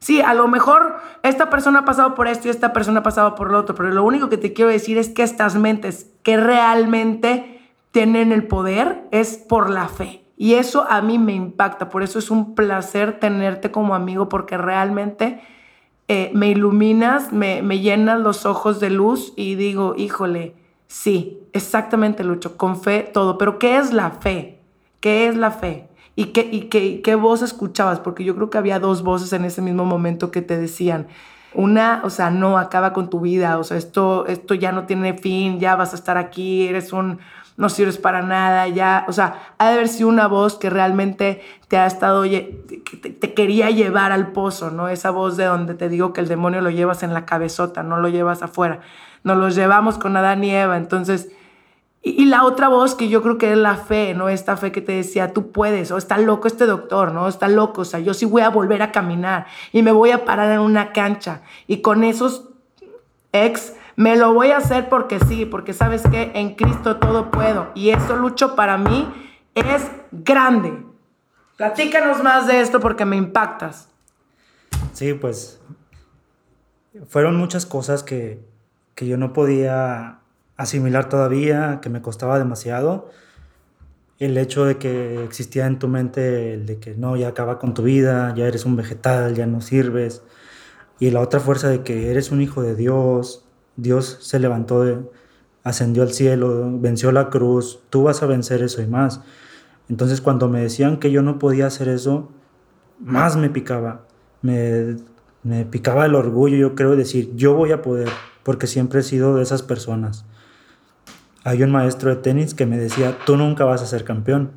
Sí, 0.00 0.20
a 0.20 0.34
lo 0.34 0.46
mejor 0.48 0.96
esta 1.22 1.50
persona 1.50 1.80
ha 1.80 1.84
pasado 1.84 2.14
por 2.14 2.28
esto 2.28 2.48
y 2.48 2.50
esta 2.50 2.72
persona 2.72 3.00
ha 3.00 3.02
pasado 3.02 3.34
por 3.34 3.50
lo 3.50 3.58
otro, 3.58 3.74
pero 3.74 3.90
lo 3.90 4.04
único 4.04 4.28
que 4.28 4.36
te 4.36 4.52
quiero 4.52 4.70
decir 4.70 4.96
es 4.96 5.08
que 5.08 5.22
estas 5.22 5.56
mentes 5.56 6.10
que 6.22 6.36
realmente 6.36 7.60
tienen 7.90 8.32
el 8.32 8.46
poder 8.46 9.08
es 9.10 9.36
por 9.36 9.70
la 9.70 9.88
fe. 9.88 10.24
Y 10.36 10.54
eso 10.54 10.86
a 10.88 11.02
mí 11.02 11.18
me 11.18 11.32
impacta, 11.32 11.88
por 11.88 12.04
eso 12.04 12.20
es 12.20 12.30
un 12.30 12.54
placer 12.54 13.18
tenerte 13.18 13.72
como 13.72 13.96
amigo, 13.96 14.28
porque 14.28 14.56
realmente 14.56 15.40
eh, 16.06 16.30
me 16.32 16.48
iluminas, 16.48 17.32
me, 17.32 17.60
me 17.60 17.80
llenas 17.80 18.20
los 18.20 18.46
ojos 18.46 18.78
de 18.78 18.90
luz 18.90 19.32
y 19.34 19.56
digo, 19.56 19.94
híjole, 19.96 20.54
sí, 20.86 21.40
exactamente, 21.52 22.22
Lucho, 22.22 22.56
con 22.56 22.80
fe 22.80 23.02
todo. 23.02 23.36
Pero 23.36 23.58
¿qué 23.58 23.78
es 23.78 23.92
la 23.92 24.10
fe? 24.12 24.60
¿Qué 25.00 25.26
es 25.26 25.36
la 25.36 25.50
fe? 25.50 25.88
¿Y 26.18 26.32
qué, 26.32 26.48
y 26.50 26.62
qué, 26.62 27.14
voz 27.14 27.42
escuchabas? 27.42 28.00
Porque 28.00 28.24
yo 28.24 28.34
creo 28.34 28.50
que 28.50 28.58
había 28.58 28.80
dos 28.80 29.04
voces 29.04 29.32
en 29.32 29.44
ese 29.44 29.62
mismo 29.62 29.84
momento 29.84 30.32
que 30.32 30.42
te 30.42 30.58
decían, 30.58 31.06
una, 31.54 32.00
o 32.02 32.10
sea, 32.10 32.28
no, 32.28 32.58
acaba 32.58 32.92
con 32.92 33.08
tu 33.08 33.20
vida, 33.20 33.56
o 33.56 33.62
sea, 33.62 33.76
esto, 33.76 34.26
esto 34.26 34.54
ya 34.54 34.72
no 34.72 34.82
tiene 34.86 35.16
fin, 35.16 35.60
ya 35.60 35.76
vas 35.76 35.92
a 35.92 35.94
estar 35.94 36.18
aquí, 36.18 36.66
eres 36.66 36.92
un, 36.92 37.20
no 37.56 37.68
sirves 37.68 37.98
para 37.98 38.20
nada, 38.20 38.66
ya, 38.66 39.04
o 39.06 39.12
sea, 39.12 39.54
ha 39.58 39.68
de 39.68 39.74
haber 39.74 39.86
sido 39.86 40.08
una 40.08 40.26
voz 40.26 40.56
que 40.56 40.70
realmente 40.70 41.40
te 41.68 41.76
ha 41.76 41.86
estado, 41.86 42.22
te, 42.22 43.10
te 43.10 43.34
quería 43.34 43.70
llevar 43.70 44.10
al 44.10 44.32
pozo, 44.32 44.72
¿no? 44.72 44.88
Esa 44.88 45.12
voz 45.12 45.36
de 45.36 45.44
donde 45.44 45.74
te 45.74 45.88
digo 45.88 46.12
que 46.12 46.20
el 46.20 46.26
demonio 46.26 46.62
lo 46.62 46.70
llevas 46.70 47.04
en 47.04 47.14
la 47.14 47.26
cabezota, 47.26 47.84
no 47.84 47.98
lo 48.00 48.08
llevas 48.08 48.42
afuera, 48.42 48.80
nos 49.22 49.38
los 49.38 49.54
llevamos 49.54 49.98
con 49.98 50.16
Adán 50.16 50.42
y 50.42 50.50
Eva, 50.50 50.78
entonces... 50.78 51.28
Y, 52.02 52.26
la 52.26 52.44
otra 52.44 52.68
voz 52.68 52.94
que 52.94 53.08
yo 53.08 53.22
creo 53.22 53.38
que 53.38 53.52
es 53.52 53.58
la 53.58 53.74
fe, 53.74 54.14
¿no? 54.14 54.28
Esta 54.28 54.56
fe 54.56 54.70
que 54.70 54.80
te 54.80 54.92
decía, 54.92 55.32
tú 55.32 55.50
puedes, 55.50 55.90
o 55.90 55.98
está 55.98 56.16
loco 56.18 56.46
este 56.46 56.64
doctor, 56.64 57.12
¿no? 57.12 57.26
Está 57.26 57.48
loco, 57.48 57.82
o 57.82 57.84
sea, 57.84 57.98
yo 57.98 58.14
sí 58.14 58.24
voy 58.24 58.42
a 58.42 58.50
volver 58.50 58.82
a 58.82 58.92
caminar 58.92 59.46
y 59.72 59.82
me 59.82 59.90
voy 59.90 60.12
a 60.12 60.24
parar 60.24 60.52
en 60.52 60.60
una 60.60 60.92
cancha. 60.92 61.42
Y 61.66 61.82
con 61.82 62.04
esos 62.04 62.48
ex 63.32 63.74
me 63.96 64.16
lo 64.16 64.32
voy 64.32 64.52
a 64.52 64.58
hacer 64.58 64.88
porque 64.88 65.18
sí, 65.18 65.44
porque 65.44 65.72
sabes 65.72 66.02
que 66.02 66.30
en 66.34 66.54
Cristo 66.54 66.98
todo 66.98 67.32
puedo. 67.32 67.72
Y 67.74 67.90
eso, 67.90 68.16
Lucho, 68.16 68.54
para 68.54 68.78
mí 68.78 69.08
es 69.54 69.90
grande. 70.12 70.84
Platícanos 71.56 72.22
más 72.22 72.46
de 72.46 72.60
esto 72.60 72.78
porque 72.78 73.04
me 73.04 73.16
impactas. 73.16 73.88
Sí, 74.92 75.14
pues 75.14 75.60
fueron 77.08 77.36
muchas 77.36 77.66
cosas 77.66 78.04
que, 78.04 78.40
que 78.94 79.06
yo 79.06 79.16
no 79.16 79.32
podía 79.32 80.20
asimilar 80.58 81.08
todavía, 81.08 81.78
que 81.80 81.88
me 81.88 82.02
costaba 82.02 82.38
demasiado. 82.38 83.08
El 84.18 84.36
hecho 84.36 84.64
de 84.64 84.76
que 84.76 85.24
existía 85.24 85.66
en 85.66 85.78
tu 85.78 85.88
mente 85.88 86.52
el 86.52 86.66
de 86.66 86.78
que 86.78 86.94
no, 86.94 87.16
ya 87.16 87.28
acaba 87.28 87.58
con 87.58 87.72
tu 87.72 87.84
vida, 87.84 88.34
ya 88.36 88.46
eres 88.46 88.66
un 88.66 88.76
vegetal, 88.76 89.34
ya 89.34 89.46
no 89.46 89.62
sirves. 89.62 90.22
Y 90.98 91.10
la 91.12 91.20
otra 91.20 91.38
fuerza 91.40 91.68
de 91.68 91.82
que 91.84 92.10
eres 92.10 92.32
un 92.32 92.42
hijo 92.42 92.60
de 92.60 92.74
Dios, 92.74 93.44
Dios 93.76 94.18
se 94.20 94.40
levantó, 94.40 95.12
ascendió 95.62 96.02
al 96.02 96.12
cielo, 96.12 96.68
venció 96.80 97.12
la 97.12 97.30
cruz, 97.30 97.80
tú 97.88 98.02
vas 98.02 98.22
a 98.24 98.26
vencer 98.26 98.60
eso 98.62 98.82
y 98.82 98.88
más. 98.88 99.20
Entonces 99.88 100.20
cuando 100.20 100.48
me 100.48 100.60
decían 100.60 100.98
que 100.98 101.12
yo 101.12 101.22
no 101.22 101.38
podía 101.38 101.68
hacer 101.68 101.88
eso, 101.88 102.28
más 102.98 103.36
me 103.36 103.48
picaba, 103.48 104.06
me, 104.42 104.96
me 105.44 105.64
picaba 105.64 106.04
el 106.04 106.16
orgullo, 106.16 106.56
yo 106.56 106.74
creo 106.74 106.96
decir, 106.96 107.32
yo 107.36 107.54
voy 107.54 107.70
a 107.70 107.80
poder, 107.80 108.08
porque 108.42 108.66
siempre 108.66 109.00
he 109.00 109.04
sido 109.04 109.36
de 109.36 109.44
esas 109.44 109.62
personas. 109.62 110.24
Hay 111.48 111.62
un 111.62 111.70
maestro 111.70 112.10
de 112.10 112.16
tenis 112.16 112.52
que 112.52 112.66
me 112.66 112.76
decía, 112.76 113.16
tú 113.24 113.38
nunca 113.38 113.64
vas 113.64 113.80
a 113.80 113.86
ser 113.86 114.04
campeón. 114.04 114.50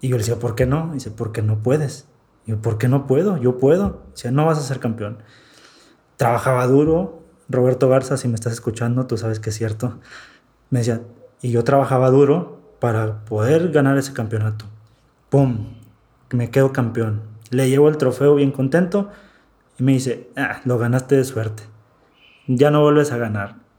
Y 0.00 0.08
yo 0.08 0.16
le 0.16 0.22
decía, 0.22 0.34
¿por 0.34 0.56
qué 0.56 0.66
no? 0.66 0.90
dice, 0.92 1.12
porque 1.12 1.42
no 1.42 1.58
puedes. 1.58 2.08
Y 2.44 2.50
yo, 2.50 2.60
¿por 2.60 2.76
qué 2.76 2.88
no 2.88 3.06
puedo? 3.06 3.36
Yo 3.36 3.56
puedo. 3.56 4.02
Dice, 4.12 4.32
no 4.32 4.46
vas 4.46 4.58
a 4.58 4.62
ser 4.62 4.80
campeón. 4.80 5.18
Trabajaba 6.16 6.66
duro, 6.66 7.22
Roberto 7.48 7.88
Garza, 7.88 8.16
si 8.16 8.26
me 8.26 8.34
estás 8.34 8.52
escuchando, 8.52 9.06
tú 9.06 9.16
sabes 9.16 9.38
que 9.38 9.50
es 9.50 9.56
cierto. 9.56 10.00
Me 10.70 10.80
decía, 10.80 11.02
y 11.40 11.52
yo 11.52 11.62
trabajaba 11.62 12.10
duro 12.10 12.60
para 12.80 13.24
poder 13.24 13.70
ganar 13.70 13.96
ese 13.96 14.12
campeonato. 14.12 14.64
¡Pum! 15.28 15.68
Me 16.32 16.50
quedo 16.50 16.72
campeón. 16.72 17.22
Le 17.50 17.70
llevo 17.70 17.88
el 17.88 17.96
trofeo 17.96 18.34
bien 18.34 18.50
contento 18.50 19.08
y 19.78 19.84
me 19.84 19.92
dice, 19.92 20.30
ah, 20.36 20.62
lo 20.64 20.78
ganaste 20.78 21.14
de 21.16 21.22
suerte. 21.22 21.62
Ya 22.48 22.72
no 22.72 22.82
vuelves 22.82 23.12
a 23.12 23.18
ganar. 23.18 23.69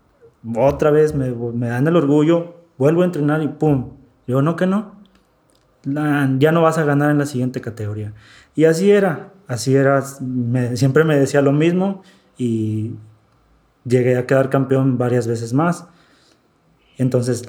Otra 0.55 0.91
vez 0.91 1.13
me, 1.13 1.31
me 1.31 1.67
dan 1.67 1.87
el 1.87 1.95
orgullo, 1.95 2.55
vuelvo 2.77 3.03
a 3.03 3.05
entrenar 3.05 3.41
y 3.43 3.47
¡pum! 3.47 3.91
Yo 4.27 4.41
no 4.41 4.55
que 4.55 4.65
no. 4.65 4.95
ya 5.83 6.51
no 6.51 6.61
vas 6.61 6.77
a 6.77 6.83
ganar 6.83 7.11
en 7.11 7.17
la 7.17 7.25
siguiente 7.25 7.61
categoría. 7.61 8.13
Y 8.55 8.65
así 8.65 8.91
era, 8.91 9.33
así 9.47 9.75
era. 9.75 10.01
siempre 10.01 11.03
me 11.03 11.17
decía 11.17 11.41
lo 11.41 11.51
mismo 11.51 12.01
y 12.37 12.95
llegué 13.85 14.17
a 14.17 14.25
quedar 14.25 14.49
campeón 14.49 14.97
varias 14.97 15.27
veces 15.27 15.53
más. 15.53 15.87
Entonces, 16.97 17.43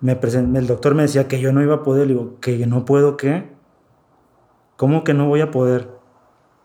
me 0.00 0.12
el 0.12 0.66
doctor 0.66 0.94
me 0.94 1.02
decía 1.02 1.28
que 1.28 1.40
yo 1.40 1.52
no 1.52 1.62
iba 1.62 1.76
a 1.76 1.82
poder. 1.82 2.06
Le 2.06 2.14
digo, 2.14 2.40
¿que 2.40 2.66
no 2.66 2.84
puedo 2.84 3.16
qué? 3.16 3.50
¿Cómo 4.76 5.04
que 5.04 5.14
no 5.14 5.26
voy 5.28 5.40
a 5.40 5.50
poder? 5.50 5.88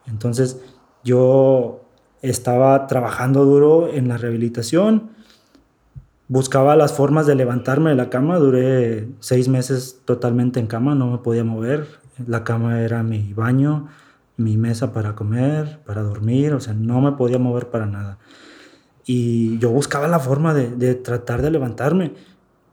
Entonces, 0.05 0.61
yo 1.03 1.81
estaba 2.21 2.87
trabajando 2.87 3.45
duro 3.45 3.87
en 3.87 4.07
la 4.07 4.17
rehabilitación. 4.17 5.11
Buscaba 6.31 6.77
las 6.77 6.93
formas 6.93 7.27
de 7.27 7.35
levantarme 7.35 7.89
de 7.89 7.97
la 7.97 8.09
cama. 8.09 8.37
Duré 8.37 9.09
seis 9.19 9.49
meses 9.49 9.99
totalmente 10.05 10.61
en 10.61 10.67
cama, 10.67 10.95
no 10.95 11.11
me 11.11 11.17
podía 11.17 11.43
mover. 11.43 11.85
La 12.25 12.45
cama 12.45 12.83
era 12.83 13.03
mi 13.03 13.33
baño, 13.33 13.89
mi 14.37 14.55
mesa 14.55 14.93
para 14.93 15.13
comer, 15.13 15.81
para 15.85 16.03
dormir. 16.03 16.53
O 16.53 16.61
sea, 16.61 16.73
no 16.73 17.01
me 17.01 17.11
podía 17.11 17.37
mover 17.37 17.69
para 17.69 17.85
nada. 17.85 18.17
Y 19.05 19.59
yo 19.59 19.71
buscaba 19.71 20.07
la 20.07 20.19
forma 20.21 20.53
de, 20.53 20.95
tratar 20.95 21.41
de 21.41 21.51
levantarme. 21.51 22.13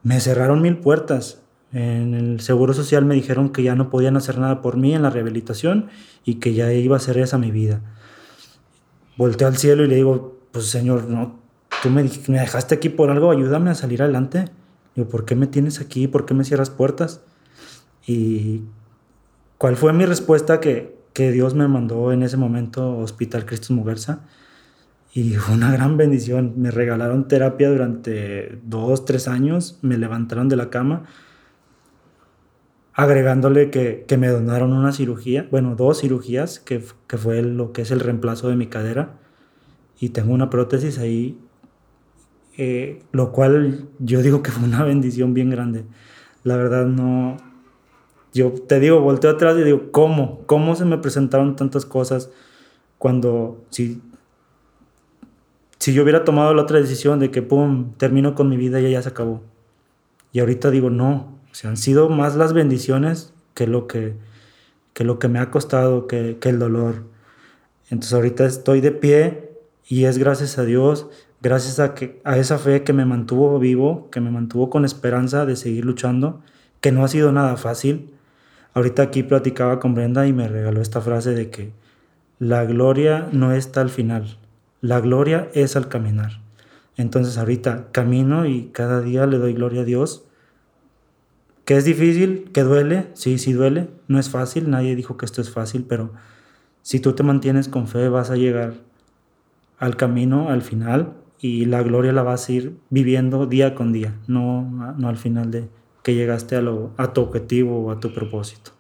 Me 0.04 0.20
cerraron 0.20 0.62
mil 0.62 0.76
puertas. 0.76 1.42
En 1.72 2.14
el 2.14 2.38
Seguro 2.38 2.74
Social 2.74 3.06
me 3.06 3.16
dijeron 3.16 3.48
que 3.48 3.64
ya 3.64 3.74
no 3.74 3.90
podían 3.90 4.16
hacer 4.16 4.38
nada 4.38 4.62
por 4.62 4.76
mí 4.76 4.94
en 4.94 5.02
la 5.02 5.10
rehabilitación 5.10 5.88
y 6.24 6.36
que 6.36 6.54
ya 6.54 6.72
iba 6.72 6.96
a 6.96 7.00
ser 7.00 7.18
esa 7.18 7.38
mi 7.38 7.50
vida. 7.50 7.80
Volté 9.16 9.46
al 9.46 9.56
cielo 9.56 9.82
y 9.82 9.88
le 9.88 9.96
digo, 9.96 10.38
pues 10.52 10.66
Señor, 10.66 11.08
no, 11.08 11.47
tú 11.82 11.90
me, 11.90 12.02
me 12.28 12.40
dejaste 12.40 12.75
aquí 12.75 12.88
por 12.88 13.11
algo, 13.11 13.30
ayúdame 13.30 13.70
a 13.70 13.75
salir 13.75 14.02
adelante. 14.02 14.47
Digo, 14.94 15.08
¿por 15.08 15.25
qué 15.25 15.35
me 15.35 15.47
tienes 15.47 15.80
aquí? 15.80 16.08
¿Por 16.08 16.26
qué 16.26 16.35
me 16.35 16.44
cierras 16.44 16.70
puertas? 16.70 17.23
Y 18.06 18.62
cuál 19.58 19.76
fue 19.76 19.92
mi 19.92 20.06
respuesta 20.06 20.61
que, 20.61 20.97
que 21.12 21.30
Dios 21.32 21.54
me 21.54 21.68
mandó 21.68 22.12
en 22.12 22.23
ese 22.23 22.37
momento, 22.37 22.99
Hospital 22.99 23.44
Cristo 23.47 23.75
Muguerza 23.75 24.20
y 25.12 25.35
fue 25.35 25.54
una 25.54 25.73
gran 25.73 25.97
bendición. 25.97 26.54
Me 26.56 26.70
regalaron 26.70 27.28
terapia 27.28 27.70
durante 27.70 28.58
dos, 28.64 29.04
tres 29.04 29.28
años, 29.28 29.78
me 29.82 29.99
levantaron 29.99 30.49
de 30.49 30.56
la 30.56 30.70
cama, 30.70 31.04
agregándole 32.92 33.70
que, 33.70 34.04
que 34.06 34.16
me 34.16 34.28
donaron 34.28 34.73
una 34.73 34.92
cirugía, 34.92 35.49
bueno, 35.50 35.75
dos 35.76 36.00
cirugías, 36.00 36.61
que, 36.61 36.82
que, 37.06 37.16
fue 37.16 37.42
lo 37.42 37.73
que 37.73 37.82
es 37.82 37.90
el 37.90 38.00
reemplazo 38.00 38.49
de 38.49 38.56
mi 38.56 38.66
cadera, 38.66 39.18
y 39.99 40.11
tengo 40.11 40.32
una 40.32 40.50
prótesis 40.50 40.99
ahí, 40.99 41.38
eh, 42.58 43.02
lo 43.12 43.32
cual 43.32 43.88
yo 43.98 44.20
digo 44.20 44.42
que 44.42 44.50
fue 44.50 44.64
una 44.64 44.84
bendición 44.84 45.32
bien 45.32 45.48
grande. 45.48 45.86
La 46.44 46.56
verdad 46.56 46.86
no, 46.86 47.38
yo 48.34 48.52
te 48.52 48.78
digo, 48.80 49.00
volteo 49.00 49.30
atrás 49.30 49.56
y 49.58 49.62
digo, 49.62 49.90
¿cómo? 49.90 50.40
¿Cómo 50.46 50.74
se 50.74 50.84
me 50.84 50.98
presentaron 50.98 51.56
tantas 51.56 51.86
cosas 51.86 52.30
cuando 52.98 53.64
si 53.70 54.02
si 55.78 55.92
yo 55.92 56.02
hubiera 56.02 56.24
tomado 56.24 56.52
la 56.54 56.62
otra 56.62 56.80
decisión 56.80 57.20
de 57.20 57.30
que, 57.30 57.42
pum, 57.42 57.92
termino 57.96 58.34
con 58.34 58.48
mi 58.48 58.56
vida 58.56 58.80
y 58.80 58.90
ya 58.90 59.02
se 59.02 59.10
acabó. 59.10 59.42
Y 60.32 60.40
ahorita 60.40 60.70
digo, 60.70 60.90
no, 60.90 61.38
o 61.50 61.54
sea, 61.54 61.70
han 61.70 61.76
sido 61.76 62.08
más 62.08 62.36
las 62.36 62.52
bendiciones 62.52 63.32
que 63.54 63.66
lo 63.66 63.86
que, 63.86 64.14
que, 64.92 65.04
lo 65.04 65.18
que 65.18 65.28
me 65.28 65.38
ha 65.38 65.50
costado, 65.50 66.06
que, 66.06 66.38
que 66.40 66.48
el 66.48 66.58
dolor. 66.58 67.04
Entonces 67.90 68.12
ahorita 68.12 68.44
estoy 68.44 68.80
de 68.80 68.90
pie 68.90 69.50
y 69.86 70.04
es 70.04 70.18
gracias 70.18 70.58
a 70.58 70.64
Dios, 70.64 71.08
gracias 71.40 71.78
a, 71.78 71.95
que, 71.95 72.21
a 72.25 72.38
esa 72.38 72.59
fe 72.59 72.83
que 72.83 72.92
me 72.92 73.04
mantuvo 73.04 73.59
vivo, 73.59 74.09
que 74.11 74.21
me 74.21 74.30
mantuvo 74.30 74.71
con 74.71 74.85
esperanza 74.85 75.47
de 75.47 75.57
seguir 75.57 75.85
luchando, 75.85 76.40
que 76.80 76.92
no 76.92 77.04
ha 77.04 77.09
sido 77.09 77.33
nada 77.33 77.57
fácil. 77.57 78.12
Ahorita 78.75 79.02
aquí 79.02 79.23
platicaba 79.23 79.80
con 79.80 79.95
Brenda 79.95 80.26
y 80.26 80.33
me 80.33 80.49
regaló 80.49 80.80
esta 80.80 81.00
frase 81.00 81.30
de 81.30 81.50
que 81.50 81.73
la 82.38 82.64
gloria 82.64 83.28
no 83.33 83.52
está 83.52 83.80
al 83.80 83.90
final, 83.90 84.38
la 84.80 85.00
gloria 85.00 85.49
es 85.54 85.75
al 85.75 85.88
caminar. 85.88 86.40
Entonces 86.97 87.38
ahorita 87.38 87.88
camino 87.92 88.47
y 88.47 88.71
cada 88.73 89.00
día 89.00 89.26
le 89.26 89.38
doy 89.38 89.54
gloria 89.54 89.83
a 89.83 89.85
Dios. 89.85 90.25
Que 91.64 91.76
es 91.76 91.85
difícil, 91.85 92.50
que 92.52 92.62
duele, 92.62 93.09
sí, 93.14 93.38
sí 93.38 93.52
duele, 93.52 93.90
no 94.09 94.18
es 94.18 94.30
fácil, 94.30 94.71
nadie 94.71 94.97
dijo 94.97 95.16
que 95.16 95.26
esto 95.26 95.40
es 95.40 95.50
fácil, 95.50 95.85
pero 95.87 96.12
si 96.83 96.99
tú 96.99 97.12
te 97.12 97.23
mantienes 97.23 97.68
con 97.68 97.88
fe 97.88 98.09
vas 98.09 98.30
a 98.30 98.37
llegar 98.37 98.75
al 99.78 99.97
camino, 99.97 100.49
al 100.49 100.62
final, 100.62 101.12
y 101.40 101.66
la 101.66 101.83
gloria 101.83 102.12
la 102.12 102.23
vas 102.23 102.49
a 102.49 102.52
ir 102.52 102.76
viviendo 102.90 103.47
día 103.47 103.75
con 103.75 103.92
día, 103.92 104.14
no, 104.26 104.95
no 104.97 105.09
al 105.09 105.16
final 105.16 105.50
de 105.50 105.68
que 106.02 106.14
llegaste 106.14 106.57
a, 106.57 106.62
lo, 106.62 106.90
a 106.97 107.12
tu 107.12 107.21
objetivo 107.21 107.85
o 107.85 107.90
a 107.90 108.00
tu 108.00 108.12
propósito. 108.12 108.71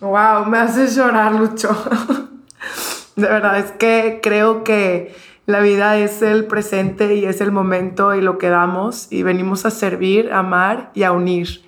Wow, 0.00 0.44
me 0.46 0.58
haces 0.58 0.94
llorar, 0.96 1.34
Lucho. 1.34 1.70
De 3.16 3.28
verdad, 3.28 3.58
es 3.58 3.70
que 3.72 4.20
creo 4.22 4.64
que 4.64 5.14
la 5.46 5.60
vida 5.60 5.96
es 5.98 6.20
el 6.22 6.46
presente 6.46 7.14
y 7.14 7.24
es 7.24 7.40
el 7.40 7.52
momento 7.52 8.14
y 8.14 8.20
lo 8.20 8.38
que 8.38 8.48
damos 8.48 9.10
y 9.10 9.22
venimos 9.22 9.64
a 9.66 9.70
servir, 9.70 10.32
a 10.32 10.40
amar 10.40 10.90
y 10.94 11.04
a 11.04 11.12
unir. 11.12 11.62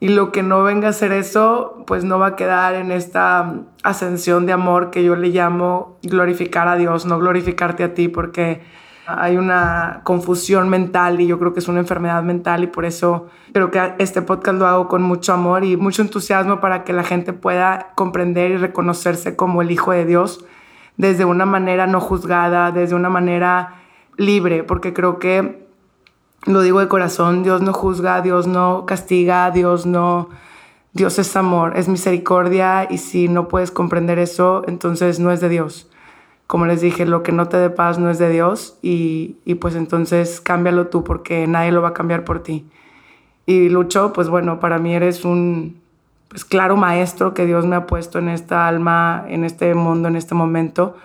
Y 0.00 0.08
lo 0.08 0.32
que 0.32 0.42
no 0.42 0.62
venga 0.62 0.88
a 0.88 0.92
ser 0.92 1.12
eso, 1.12 1.82
pues 1.86 2.04
no 2.04 2.18
va 2.18 2.28
a 2.28 2.36
quedar 2.36 2.74
en 2.74 2.92
esta 2.92 3.62
ascensión 3.82 4.46
de 4.46 4.52
amor 4.52 4.90
que 4.90 5.02
yo 5.02 5.16
le 5.16 5.28
llamo 5.28 5.98
glorificar 6.02 6.68
a 6.68 6.76
Dios, 6.76 7.04
no 7.04 7.18
glorificarte 7.18 7.84
a 7.84 7.94
ti, 7.94 8.08
porque 8.08 8.60
hay 9.08 9.38
una 9.38 10.02
confusión 10.04 10.68
mental 10.68 11.20
y 11.20 11.26
yo 11.26 11.38
creo 11.38 11.54
que 11.54 11.60
es 11.60 11.68
una 11.68 11.80
enfermedad 11.80 12.22
mental 12.22 12.62
y 12.62 12.66
por 12.66 12.84
eso 12.84 13.28
creo 13.52 13.70
que 13.70 13.94
este 13.98 14.20
podcast 14.20 14.58
lo 14.58 14.66
hago 14.66 14.88
con 14.88 15.02
mucho 15.02 15.32
amor 15.32 15.64
y 15.64 15.76
mucho 15.76 16.02
entusiasmo 16.02 16.60
para 16.60 16.84
que 16.84 16.92
la 16.92 17.04
gente 17.04 17.32
pueda 17.32 17.92
comprender 17.94 18.50
y 18.50 18.56
reconocerse 18.58 19.34
como 19.34 19.62
el 19.62 19.70
Hijo 19.70 19.92
de 19.92 20.04
Dios 20.04 20.44
desde 20.98 21.24
una 21.24 21.46
manera 21.46 21.86
no 21.86 22.00
juzgada, 22.00 22.70
desde 22.70 22.94
una 22.94 23.08
manera 23.08 23.80
libre, 24.18 24.64
porque 24.64 24.92
creo 24.92 25.18
que, 25.18 25.66
lo 26.44 26.60
digo 26.60 26.80
de 26.80 26.88
corazón, 26.88 27.42
Dios 27.42 27.62
no 27.62 27.72
juzga, 27.72 28.20
Dios 28.20 28.46
no 28.46 28.84
castiga, 28.84 29.50
Dios 29.50 29.86
no... 29.86 30.28
Dios 30.94 31.18
es 31.18 31.36
amor, 31.36 31.76
es 31.76 31.86
misericordia 31.86 32.88
y 32.90 32.98
si 32.98 33.28
no 33.28 33.46
puedes 33.46 33.70
comprender 33.70 34.18
eso, 34.18 34.64
entonces 34.66 35.20
no 35.20 35.30
es 35.30 35.40
de 35.40 35.48
Dios. 35.48 35.88
Como 36.48 36.66
les 36.66 36.80
dije, 36.80 37.06
lo 37.06 37.22
que 37.22 37.30
no 37.30 37.46
te 37.46 37.58
dé 37.58 37.70
paz 37.70 38.00
no 38.00 38.10
es 38.10 38.18
de 38.18 38.30
Dios 38.30 38.78
y, 38.82 39.36
y 39.44 39.54
pues 39.56 39.76
entonces 39.76 40.40
cámbialo 40.40 40.88
tú 40.88 41.04
porque 41.04 41.46
nadie 41.46 41.70
lo 41.70 41.82
va 41.82 41.90
a 41.90 41.94
cambiar 41.94 42.24
por 42.24 42.42
ti. 42.42 42.66
Y 43.46 43.68
Lucho, 43.68 44.12
pues 44.12 44.28
bueno, 44.28 44.58
para 44.58 44.78
mí 44.78 44.94
eres 44.94 45.24
un, 45.24 45.80
pues 46.28 46.44
claro 46.44 46.76
maestro 46.76 47.34
que 47.34 47.46
Dios 47.46 47.66
me 47.66 47.76
ha 47.76 47.86
puesto 47.86 48.18
en 48.18 48.28
esta 48.28 48.66
alma, 48.66 49.24
en 49.28 49.44
este 49.44 49.74
mundo, 49.74 50.08
en 50.08 50.16
este 50.16 50.34
momento, 50.34 50.96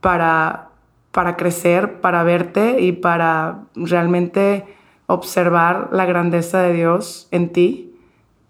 para, 0.00 0.70
para 1.12 1.36
crecer, 1.36 2.00
para 2.00 2.22
verte 2.22 2.80
y 2.80 2.92
para 2.92 3.64
realmente 3.74 4.64
observar 5.06 5.90
la 5.92 6.06
grandeza 6.06 6.62
de 6.62 6.72
Dios 6.72 7.28
en 7.30 7.52
ti. 7.52 7.94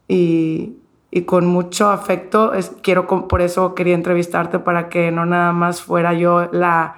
Y, 0.09 0.79
y 1.17 1.23
con 1.23 1.47
mucho 1.47 1.91
afecto, 1.91 2.55
es, 2.55 2.73
quiero, 2.83 3.07
por 3.07 3.41
eso 3.41 3.77
quería 3.77 3.95
entrevistarte, 3.95 4.59
para 4.59 4.89
que 4.89 5.13
no 5.13 5.25
nada 5.25 5.53
más 5.53 5.81
fuera 5.81 6.13
yo 6.13 6.49
la, 6.51 6.97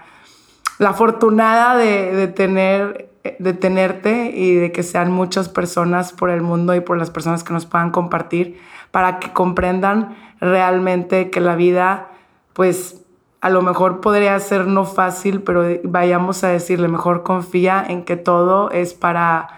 la 0.78 0.88
afortunada 0.88 1.76
de, 1.76 2.26
tener 2.28 3.10
de 3.38 3.52
tenerte 3.52 4.30
y 4.34 4.54
de 4.54 4.72
que 4.72 4.82
sean 4.82 5.12
muchas 5.12 5.50
personas 5.50 6.14
por 6.14 6.30
el 6.30 6.40
mundo 6.40 6.74
y 6.74 6.80
por 6.80 6.96
las 6.96 7.10
personas 7.10 7.44
que 7.44 7.52
nos 7.52 7.66
puedan 7.66 7.90
compartir 7.90 8.58
para 8.90 9.18
que 9.18 9.34
comprendan 9.34 10.16
realmente 10.40 11.28
que 11.28 11.42
la 11.42 11.54
vida, 11.54 12.08
pues 12.54 13.04
a 13.42 13.50
lo 13.50 13.60
mejor 13.60 14.00
podría 14.00 14.40
ser 14.40 14.66
no 14.66 14.86
fácil, 14.86 15.42
pero 15.42 15.62
vayamos 15.84 16.42
a 16.42 16.48
decirle, 16.48 16.88
mejor 16.88 17.22
confía 17.22 17.84
en 17.86 18.02
que 18.06 18.16
todo 18.16 18.70
es 18.70 18.94
para, 18.94 19.48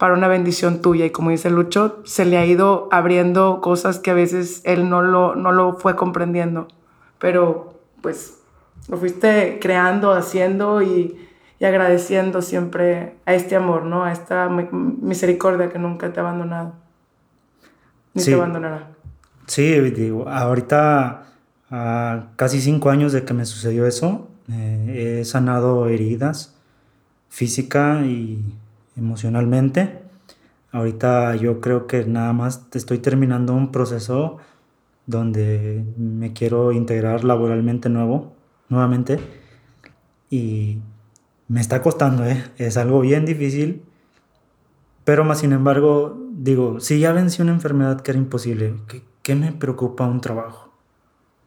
para 0.00 0.14
una 0.14 0.28
bendición 0.28 0.80
tuya. 0.80 1.04
Y 1.04 1.10
como 1.10 1.28
dice 1.28 1.50
Lucho, 1.50 2.00
se 2.06 2.24
le 2.24 2.38
ha 2.38 2.46
ido 2.46 2.88
abriendo 2.90 3.60
cosas 3.60 3.98
que 3.98 4.10
a 4.10 4.14
veces 4.14 4.62
él 4.64 4.88
no 4.88 5.02
lo, 5.02 5.34
no 5.36 5.52
lo 5.52 5.74
fue 5.74 5.94
comprendiendo, 5.94 6.68
pero 7.18 7.74
pues 8.00 8.38
lo 8.88 8.96
fuiste 8.96 9.58
creando, 9.60 10.12
haciendo 10.12 10.80
y, 10.80 11.28
y 11.58 11.64
agradeciendo 11.66 12.40
siempre 12.40 13.16
a 13.26 13.34
este 13.34 13.56
amor, 13.56 13.84
¿no? 13.84 14.04
A 14.04 14.12
esta 14.12 14.48
misericordia 14.48 15.68
que 15.68 15.78
nunca 15.78 16.10
te 16.10 16.18
ha 16.18 16.22
abandonado 16.22 16.72
ni 18.14 18.22
sí. 18.22 18.30
te 18.30 18.36
abandonará. 18.36 18.88
Sí, 19.46 19.78
digo, 19.90 20.26
ahorita 20.30 21.26
a 21.70 22.24
casi 22.36 22.62
cinco 22.62 22.88
años 22.88 23.12
de 23.12 23.26
que 23.26 23.34
me 23.34 23.44
sucedió 23.44 23.86
eso, 23.86 24.28
eh, 24.50 25.18
he 25.20 25.24
sanado 25.26 25.88
heridas 25.88 26.56
física 27.28 28.00
y 28.06 28.42
emocionalmente. 29.00 30.02
Ahorita 30.70 31.34
yo 31.34 31.60
creo 31.60 31.86
que 31.88 32.04
nada 32.04 32.32
más 32.32 32.66
estoy 32.72 32.98
terminando 32.98 33.54
un 33.54 33.72
proceso 33.72 34.38
donde 35.06 35.84
me 35.96 36.32
quiero 36.32 36.70
integrar 36.70 37.24
laboralmente 37.24 37.88
nuevo, 37.88 38.32
nuevamente. 38.68 39.18
Y 40.30 40.78
me 41.48 41.60
está 41.60 41.82
costando, 41.82 42.24
¿eh? 42.24 42.44
es 42.58 42.76
algo 42.76 43.00
bien 43.00 43.26
difícil, 43.26 43.82
pero 45.04 45.24
más 45.24 45.40
sin 45.40 45.52
embargo 45.52 46.16
digo, 46.32 46.80
si 46.80 47.00
ya 47.00 47.12
vencí 47.12 47.42
una 47.42 47.52
enfermedad 47.52 48.00
que 48.00 48.12
era 48.12 48.18
imposible, 48.18 48.76
¿qué, 49.22 49.34
me 49.34 49.52
preocupa 49.52 50.06
un 50.06 50.20
trabajo? 50.20 50.72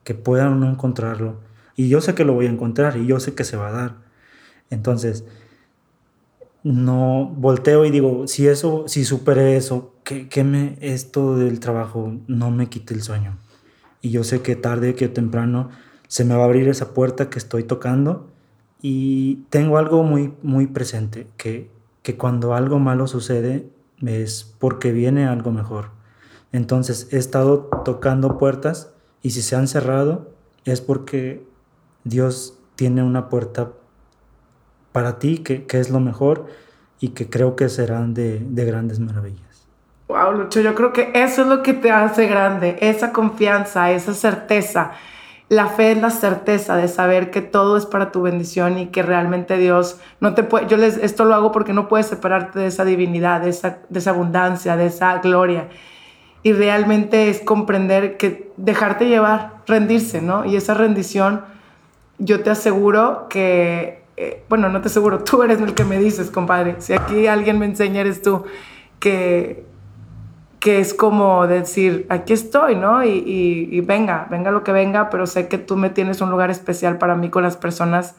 Que 0.03 0.13
pueda 0.13 0.49
no 0.49 0.69
encontrarlo. 0.69 1.39
Y 1.75 1.89
yo 1.89 2.01
sé 2.01 2.13
que 2.15 2.25
lo 2.25 2.33
voy 2.33 2.45
a 2.45 2.49
encontrar 2.51 2.97
y 2.97 3.05
yo 3.05 3.19
sé 3.19 3.33
que 3.33 3.43
se 3.43 3.57
va 3.57 3.69
a 3.69 3.71
dar. 3.71 3.95
Entonces, 4.69 5.25
no 6.63 7.25
volteo 7.37 7.85
y 7.85 7.91
digo, 7.91 8.27
si 8.27 8.47
eso, 8.47 8.85
si 8.87 9.03
superé 9.03 9.57
eso, 9.57 9.93
¿qué, 10.03 10.43
me, 10.43 10.77
esto 10.81 11.35
del 11.37 11.59
trabajo 11.59 12.13
no 12.27 12.51
me 12.51 12.69
quite 12.69 12.93
el 12.93 13.01
sueño? 13.01 13.37
Y 14.01 14.11
yo 14.11 14.23
sé 14.23 14.41
que 14.41 14.55
tarde 14.55 14.95
que 14.95 15.09
temprano 15.09 15.69
se 16.07 16.25
me 16.25 16.35
va 16.35 16.43
a 16.43 16.45
abrir 16.45 16.67
esa 16.67 16.93
puerta 16.93 17.29
que 17.29 17.39
estoy 17.39 17.63
tocando 17.63 18.29
y 18.81 19.43
tengo 19.49 19.77
algo 19.77 20.03
muy, 20.03 20.33
muy 20.41 20.67
presente, 20.67 21.27
que, 21.37 21.69
que 22.01 22.17
cuando 22.17 22.53
algo 22.53 22.79
malo 22.79 23.07
sucede, 23.07 23.69
es 24.05 24.55
porque 24.59 24.91
viene 24.91 25.25
algo 25.25 25.51
mejor. 25.51 25.91
Entonces 26.51 27.07
he 27.11 27.17
estado 27.17 27.69
tocando 27.83 28.37
puertas 28.37 28.93
y 29.21 29.31
si 29.31 29.41
se 29.41 29.55
han 29.55 29.67
cerrado 29.67 30.31
es 30.65 30.81
porque 30.81 31.45
Dios 32.03 32.57
tiene 32.75 33.03
una 33.03 33.29
puerta 33.29 33.71
para 34.93 35.19
ti 35.19 35.39
que, 35.39 35.65
es 35.69 35.89
lo 35.89 35.99
mejor 35.99 36.47
y 37.01 37.09
que 37.09 37.29
creo 37.29 37.57
que 37.57 37.67
serán 37.67 38.13
de, 38.13 38.39
de 38.39 38.63
grandes 38.63 39.01
maravillas. 39.01 39.67
Wow, 40.07 40.31
Lucho, 40.31 40.61
yo 40.61 40.73
creo 40.75 40.93
que 40.93 41.11
eso 41.13 41.41
es 41.41 41.47
lo 41.49 41.61
que 41.61 41.73
te 41.73 41.91
hace 41.91 42.27
grande, 42.27 42.77
esa 42.79 43.11
confianza, 43.11 43.91
esa 43.91 44.13
certeza 44.13 44.93
la 45.49 45.67
fe 45.67 45.91
es 45.91 46.01
la 46.01 46.09
certeza 46.09 46.75
de 46.75 46.87
saber 46.87 47.29
que 47.29 47.41
todo 47.41 47.77
es 47.77 47.85
para 47.85 48.11
tu 48.11 48.21
bendición 48.21 48.79
y 48.79 48.87
que 48.87 49.03
realmente 49.03 49.57
Dios 49.57 49.99
no 50.19 50.33
te 50.33 50.43
puede, 50.43 50.67
yo 50.67 50.77
les, 50.77 50.97
esto 50.97 51.25
lo 51.25 51.35
hago 51.35 51.51
porque 51.51 51.73
no 51.73 51.87
puedes 51.87 52.07
separarte 52.07 52.59
de 52.59 52.67
esa 52.67 52.85
divinidad, 52.85 53.41
de 53.41 53.49
esa, 53.49 53.79
de 53.89 53.99
esa 53.99 54.11
abundancia, 54.11 54.77
de 54.77 54.87
esa 54.87 55.19
gloria. 55.19 55.67
Y 56.41 56.53
realmente 56.53 57.29
es 57.29 57.39
comprender 57.39 58.17
que 58.17 58.51
dejarte 58.57 59.07
llevar, 59.07 59.61
rendirse, 59.65 60.21
¿no? 60.21 60.43
Y 60.45 60.55
esa 60.55 60.73
rendición, 60.73 61.41
yo 62.17 62.41
te 62.41 62.49
aseguro 62.49 63.27
que, 63.29 64.02
eh, 64.17 64.43
bueno, 64.49 64.69
no 64.69 64.81
te 64.81 64.87
aseguro, 64.87 65.23
tú 65.23 65.43
eres 65.43 65.61
el 65.61 65.73
que 65.73 65.85
me 65.85 65.97
dices, 65.97 66.29
compadre. 66.29 66.75
Si 66.79 66.93
aquí 66.93 67.27
alguien 67.27 67.59
me 67.59 67.65
enseña, 67.65 68.01
eres 68.01 68.21
tú, 68.21 68.43
que 68.99 69.65
que 70.63 70.79
es 70.79 70.93
como 70.93 71.45
decir, 71.45 72.07
aquí 72.07 72.31
estoy, 72.31 72.77
¿no? 72.77 73.03
Y, 73.03 73.81
venga, 73.81 74.27
venga 74.31 74.49
lo 74.49 74.63
que 74.63 74.71
venga, 74.71 75.09
pero 75.09 75.27
sé 75.27 75.49
que 75.49 75.57
tú 75.57 75.75
me 75.75 75.89
tienes 75.89 76.21
un 76.21 76.29
lugar 76.29 76.49
especial 76.51 76.97
para 76.97 77.15
mí 77.15 77.29
con 77.29 77.43
las 77.43 77.57
personas 77.57 78.15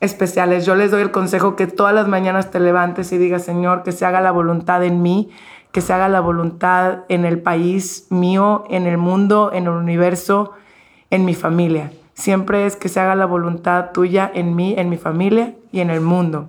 especiales. 0.00 0.66
Yo 0.66 0.74
les 0.74 0.90
doy 0.90 1.00
el 1.00 1.10
consejo 1.10 1.56
que 1.56 1.66
todas 1.66 1.94
las 1.94 2.06
mañanas 2.06 2.50
te 2.50 2.60
levantes 2.60 3.10
y 3.12 3.16
digas, 3.16 3.42
Señor, 3.42 3.84
que 3.84 3.92
se 3.92 4.04
haga 4.04 4.20
la 4.20 4.32
voluntad 4.32 4.84
en 4.84 5.00
mí, 5.00 5.30
que 5.72 5.80
se 5.80 5.94
haga 5.94 6.10
la 6.10 6.20
voluntad 6.20 7.04
en 7.08 7.24
el 7.24 7.40
país 7.40 8.06
mío, 8.10 8.64
en 8.68 8.86
el 8.86 8.98
mundo, 8.98 9.50
en 9.54 9.62
el 9.64 9.70
universo, 9.70 10.52
en 11.08 11.24
mi 11.24 11.34
familia. 11.34 11.90
Siempre 12.18 12.66
es 12.66 12.74
que 12.74 12.88
se 12.88 12.98
haga 12.98 13.14
la 13.14 13.26
voluntad 13.26 13.92
tuya 13.92 14.28
en 14.34 14.56
mí, 14.56 14.74
en 14.76 14.90
mi 14.90 14.96
familia 14.96 15.54
y 15.70 15.78
en 15.78 15.88
el 15.88 16.00
mundo. 16.00 16.48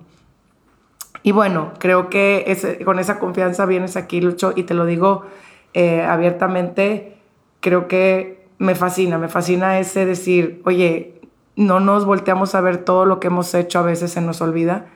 Y 1.22 1.30
bueno, 1.30 1.74
creo 1.78 2.10
que 2.10 2.80
con 2.84 2.98
esa 2.98 3.20
confianza 3.20 3.66
vienes 3.66 3.96
aquí, 3.96 4.20
Lucho, 4.20 4.52
y 4.56 4.64
te 4.64 4.74
lo 4.74 4.84
digo 4.84 5.26
eh, 5.72 6.02
abiertamente, 6.02 7.18
creo 7.60 7.86
que 7.86 8.44
me 8.58 8.74
fascina, 8.74 9.16
me 9.16 9.28
fascina 9.28 9.78
ese 9.78 10.06
decir, 10.06 10.60
oye, 10.64 11.20
no 11.54 11.78
nos 11.78 12.04
volteamos 12.04 12.56
a 12.56 12.60
ver 12.60 12.78
todo 12.78 13.04
lo 13.04 13.20
que 13.20 13.28
hemos 13.28 13.54
hecho, 13.54 13.78
a 13.78 13.82
veces 13.82 14.10
se 14.10 14.20
nos 14.20 14.40
olvida, 14.40 14.86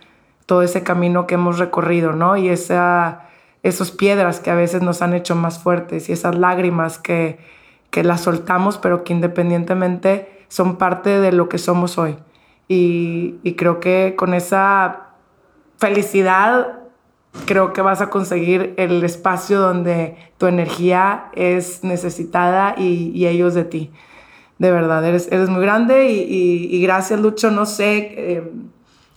todo 0.44 0.62
ese 0.62 0.82
camino 0.82 1.28
que 1.28 1.36
hemos 1.36 1.60
recorrido, 1.60 2.14
¿no? 2.14 2.36
Y 2.36 2.48
esa, 2.48 3.28
esas 3.62 3.92
piedras 3.92 4.40
que 4.40 4.50
a 4.50 4.56
veces 4.56 4.82
nos 4.82 5.02
han 5.02 5.14
hecho 5.14 5.36
más 5.36 5.60
fuertes 5.60 6.08
y 6.08 6.12
esas 6.12 6.34
lágrimas 6.34 6.98
que, 6.98 7.38
que 7.90 8.02
las 8.02 8.22
soltamos, 8.22 8.76
pero 8.76 9.04
que 9.04 9.12
independientemente 9.12 10.33
son 10.54 10.76
parte 10.76 11.10
de 11.18 11.32
lo 11.32 11.48
que 11.48 11.58
somos 11.58 11.98
hoy. 11.98 12.16
Y, 12.68 13.34
y 13.42 13.54
creo 13.54 13.80
que 13.80 14.14
con 14.16 14.34
esa 14.34 15.08
felicidad, 15.78 16.78
creo 17.44 17.72
que 17.72 17.82
vas 17.82 18.00
a 18.00 18.08
conseguir 18.08 18.72
el 18.76 19.02
espacio 19.02 19.58
donde 19.58 20.16
tu 20.38 20.46
energía 20.46 21.24
es 21.32 21.82
necesitada 21.82 22.76
y, 22.78 23.26
ellos 23.26 23.54
de 23.54 23.64
ti. 23.64 23.90
De 24.60 24.70
verdad, 24.70 25.04
eres, 25.04 25.26
eres 25.32 25.48
muy 25.48 25.60
grande 25.60 26.06
y, 26.06 26.80
gracias 26.82 27.18
Lucho. 27.18 27.50
No 27.50 27.66
sé, 27.66 28.14
eh, 28.16 28.52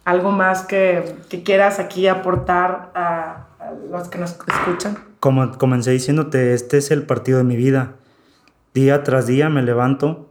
algo 0.06 0.32
más 0.32 0.64
que, 0.64 1.18
quieras 1.46 1.78
aquí 1.78 2.08
aportar 2.08 2.92
a, 2.96 3.44
los 3.92 4.08
que 4.08 4.18
nos 4.18 4.32
escuchan. 4.32 4.98
Como 5.20 5.56
comencé 5.60 5.92
diciéndote, 5.92 6.56
este 6.56 6.80
es 6.80 6.90
el 6.90 7.06
partido 7.06 7.38
de 7.38 7.44
mi 7.44 7.58
vida. 7.58 7.94
Día 8.74 9.04
tras 9.04 9.28
día 9.28 9.50
me 9.50 9.62
levanto 9.62 10.30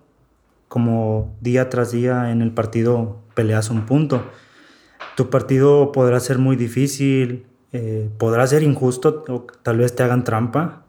como 0.68 1.36
día 1.40 1.68
tras 1.68 1.92
día 1.92 2.30
en 2.30 2.42
el 2.42 2.52
partido 2.52 3.18
peleas 3.34 3.70
un 3.70 3.86
punto. 3.86 4.24
Tu 5.16 5.30
partido 5.30 5.92
podrá 5.92 6.20
ser 6.20 6.38
muy 6.38 6.56
difícil, 6.56 7.46
eh, 7.72 8.10
podrá 8.18 8.46
ser 8.46 8.62
injusto, 8.62 9.24
o 9.28 9.46
tal 9.62 9.78
vez 9.78 9.94
te 9.94 10.02
hagan 10.02 10.24
trampa, 10.24 10.84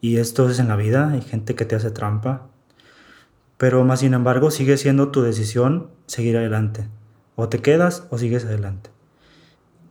y 0.00 0.18
esto 0.18 0.48
es 0.48 0.58
en 0.58 0.68
la 0.68 0.76
vida, 0.76 1.10
hay 1.10 1.22
gente 1.22 1.54
que 1.54 1.64
te 1.64 1.74
hace 1.74 1.90
trampa, 1.90 2.48
pero 3.56 3.84
más 3.84 4.00
sin 4.00 4.14
embargo 4.14 4.50
sigue 4.50 4.76
siendo 4.76 5.08
tu 5.08 5.22
decisión 5.22 5.88
seguir 6.06 6.36
adelante. 6.36 6.86
O 7.36 7.48
te 7.48 7.60
quedas 7.60 8.06
o 8.10 8.18
sigues 8.18 8.44
adelante. 8.44 8.90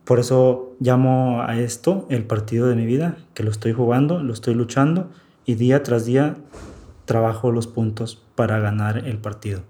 Por 0.04 0.20
eso 0.20 0.76
llamo 0.80 1.42
a 1.42 1.58
esto 1.58 2.06
el 2.10 2.24
partido 2.24 2.68
de 2.68 2.76
mi 2.76 2.86
vida, 2.86 3.16
que 3.34 3.42
lo 3.42 3.50
estoy 3.50 3.72
jugando, 3.72 4.22
lo 4.22 4.32
estoy 4.32 4.54
luchando 4.54 5.10
y 5.46 5.56
día 5.56 5.82
tras 5.82 6.04
día 6.04 6.36
trabajo 7.06 7.52
los 7.52 7.66
puntos 7.66 8.23
para 8.34 8.58
ganar 8.58 8.98
el 8.98 9.18
partido. 9.18 9.62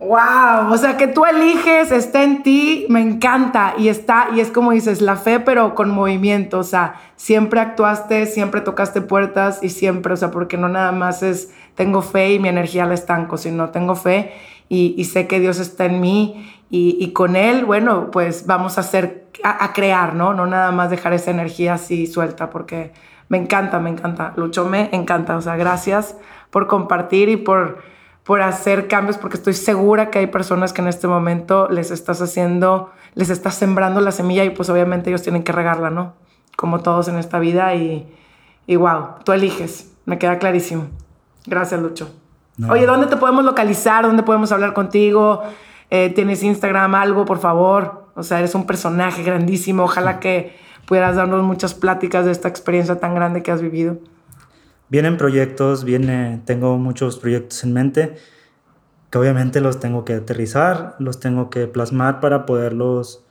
Wow, 0.00 0.72
o 0.72 0.76
sea 0.76 0.96
que 0.96 1.08
tú 1.08 1.24
eliges, 1.24 1.90
está 1.90 2.22
en 2.22 2.44
ti, 2.44 2.86
me 2.88 3.00
encanta 3.00 3.74
y 3.76 3.88
está 3.88 4.28
y 4.32 4.38
es 4.38 4.52
como 4.52 4.70
dices, 4.70 5.00
la 5.00 5.16
fe 5.16 5.40
pero 5.40 5.74
con 5.74 5.90
movimiento, 5.90 6.60
o 6.60 6.62
sea, 6.62 7.00
siempre 7.16 7.58
actuaste, 7.58 8.26
siempre 8.26 8.60
tocaste 8.60 9.00
puertas 9.00 9.58
y 9.60 9.70
siempre, 9.70 10.12
o 10.12 10.16
sea, 10.16 10.30
porque 10.30 10.56
no 10.56 10.68
nada 10.68 10.92
más 10.92 11.24
es 11.24 11.52
tengo 11.74 12.00
fe 12.00 12.34
y 12.34 12.38
mi 12.38 12.48
energía 12.48 12.86
la 12.86 12.94
estanco, 12.94 13.38
sino 13.38 13.70
tengo 13.70 13.96
fe 13.96 14.34
y, 14.68 15.02
sé 15.04 15.26
que 15.26 15.40
Dios 15.40 15.58
está 15.58 15.86
en 15.86 16.00
mí 16.00 16.48
y, 16.70 17.12
con 17.12 17.34
Él, 17.34 17.64
bueno, 17.64 18.10
pues 18.12 18.46
vamos 18.46 18.78
a 18.78 18.82
hacer, 18.82 19.26
a, 19.42 19.72
crear, 19.72 20.14
¿no? 20.14 20.34
No 20.34 20.46
nada 20.46 20.70
más 20.70 20.90
dejar 20.90 21.14
esa 21.14 21.30
energía 21.30 21.74
así 21.74 22.06
suelta, 22.06 22.50
porque 22.50 22.92
me 23.28 23.38
encanta, 23.38 23.80
me 23.80 23.90
encanta, 23.90 24.34
Lucho, 24.36 24.66
me 24.66 24.90
encanta, 24.92 25.36
o 25.36 25.40
sea, 25.40 25.56
gracias 25.56 26.16
por 26.50 26.66
compartir 26.66 27.28
y 27.28 27.36
por, 27.36 27.78
por 28.24 28.42
hacer 28.42 28.88
cambios, 28.88 29.18
porque 29.18 29.36
estoy 29.36 29.54
segura 29.54 30.10
que 30.10 30.18
hay 30.18 30.26
personas 30.26 30.72
que 30.72 30.82
en 30.82 30.88
este 30.88 31.06
momento 31.06 31.68
les 31.68 31.90
estás 31.90 32.20
haciendo, 32.22 32.90
les 33.14 33.30
estás 33.30 33.54
sembrando 33.54 34.00
la 34.00 34.12
semilla 34.12 34.44
y 34.44 34.50
pues 34.50 34.68
obviamente 34.70 35.10
ellos 35.10 35.22
tienen 35.22 35.42
que 35.42 35.52
regarla, 35.52 35.90
¿no? 35.90 36.14
Como 36.56 36.80
todos 36.80 37.08
en 37.08 37.16
esta 37.16 37.38
vida 37.38 37.74
y, 37.74 38.12
y 38.66 38.76
wow, 38.76 39.16
tú 39.24 39.32
eliges, 39.32 39.92
me 40.04 40.18
queda 40.18 40.38
clarísimo. 40.38 40.88
Gracias, 41.46 41.80
Lucho. 41.80 42.10
Oye, 42.68 42.86
¿dónde 42.86 43.06
te 43.06 43.16
podemos 43.16 43.44
localizar? 43.44 44.04
¿Dónde 44.04 44.24
podemos 44.24 44.50
hablar 44.50 44.72
contigo? 44.72 45.42
Eh, 45.90 46.10
¿Tienes 46.10 46.42
Instagram, 46.42 46.94
algo, 46.96 47.24
por 47.24 47.38
favor? 47.38 48.06
O 48.16 48.24
sea, 48.24 48.40
eres 48.40 48.54
un 48.56 48.66
personaje 48.66 49.22
grandísimo. 49.22 49.84
Ojalá 49.84 50.18
que 50.18 50.56
pudieras 50.86 51.14
darnos 51.14 51.44
muchas 51.44 51.74
pláticas 51.74 52.24
de 52.24 52.32
esta 52.32 52.48
experiencia 52.48 52.98
tan 52.98 53.14
grande 53.14 53.42
que 53.42 53.52
has 53.52 53.62
vivido. 53.62 53.98
Vienen 54.90 55.16
proyectos, 55.16 55.84
viene, 55.84 56.40
tengo 56.44 56.78
muchos 56.78 57.18
proyectos 57.18 57.62
en 57.64 57.72
mente 57.72 58.16
que 59.10 59.18
obviamente 59.18 59.60
los 59.60 59.80
tengo 59.80 60.04
que 60.04 60.14
aterrizar, 60.14 60.96
los 60.98 61.20
tengo 61.20 61.50
que 61.50 61.66
plasmar 61.66 62.20
para 62.20 62.46
poderlos, 62.46 63.24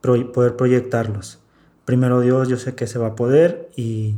poder 0.00 0.56
proyectarlos. 0.56 1.40
Primero 1.84 2.20
Dios, 2.20 2.48
yo 2.48 2.56
sé 2.56 2.74
que 2.74 2.86
se 2.86 2.98
va 2.98 3.08
a 3.08 3.14
poder 3.14 3.70
y 3.76 4.16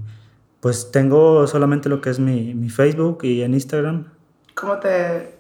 pues 0.61 0.93
tengo 0.93 1.47
solamente 1.47 1.89
lo 1.89 2.01
que 2.01 2.11
es 2.11 2.21
mi, 2.21 2.55
mi 2.55 2.71
Facebook 2.71 3.25
y 3.25 3.43
en 3.43 3.55
Instagram. 3.55 4.07
¿Cómo 4.55 4.79
te...? 4.79 5.35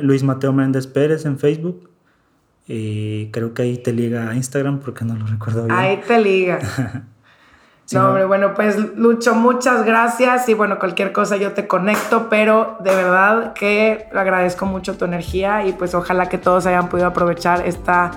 Luis, 0.00 0.22
Mateo 0.22 0.52
Méndez 0.52 0.86
Pérez 0.86 1.24
en 1.24 1.38
Facebook. 1.38 1.90
Y 2.66 3.30
creo 3.30 3.54
que 3.54 3.62
ahí 3.62 3.78
te 3.78 3.92
liga 3.92 4.30
a 4.30 4.34
Instagram 4.34 4.80
porque 4.80 5.04
no 5.04 5.16
lo 5.16 5.26
recuerdo 5.26 5.64
bien. 5.64 5.76
Ahí 5.76 6.00
te 6.06 6.20
liga. 6.20 6.60
no, 7.92 8.08
hombre, 8.08 8.24
bueno, 8.26 8.54
pues 8.54 8.76
Lucho, 8.96 9.34
muchas 9.34 9.84
gracias 9.84 10.48
y 10.48 10.54
bueno, 10.54 10.78
cualquier 10.78 11.12
cosa 11.12 11.36
yo 11.36 11.52
te 11.52 11.66
conecto, 11.66 12.28
pero 12.28 12.76
de 12.80 12.94
verdad 12.94 13.54
que 13.54 14.08
agradezco 14.14 14.66
mucho 14.66 14.96
tu 14.96 15.06
energía 15.06 15.64
y 15.64 15.72
pues 15.72 15.94
ojalá 15.94 16.28
que 16.28 16.36
todos 16.36 16.66
hayan 16.66 16.88
podido 16.88 17.08
aprovechar 17.08 17.66
esta, 17.66 18.10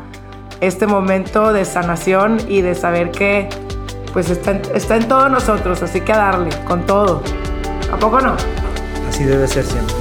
este 0.59 0.87
momento 0.87 1.53
de 1.53 1.63
sanación 1.63 2.37
y 2.49 2.61
de 2.61 2.75
saber 2.75 3.11
que 3.11 3.47
pues 4.11 4.29
está 4.29 4.51
en, 4.51 4.61
está 4.73 4.97
en 4.97 5.07
todos 5.07 5.31
nosotros, 5.31 5.81
así 5.81 6.01
que 6.01 6.11
a 6.11 6.17
darle, 6.17 6.49
con 6.65 6.85
todo. 6.85 7.21
¿A 7.93 7.97
poco 7.97 8.19
no? 8.19 8.35
Así 9.07 9.23
debe 9.23 9.47
ser 9.47 9.63
siempre. 9.63 10.00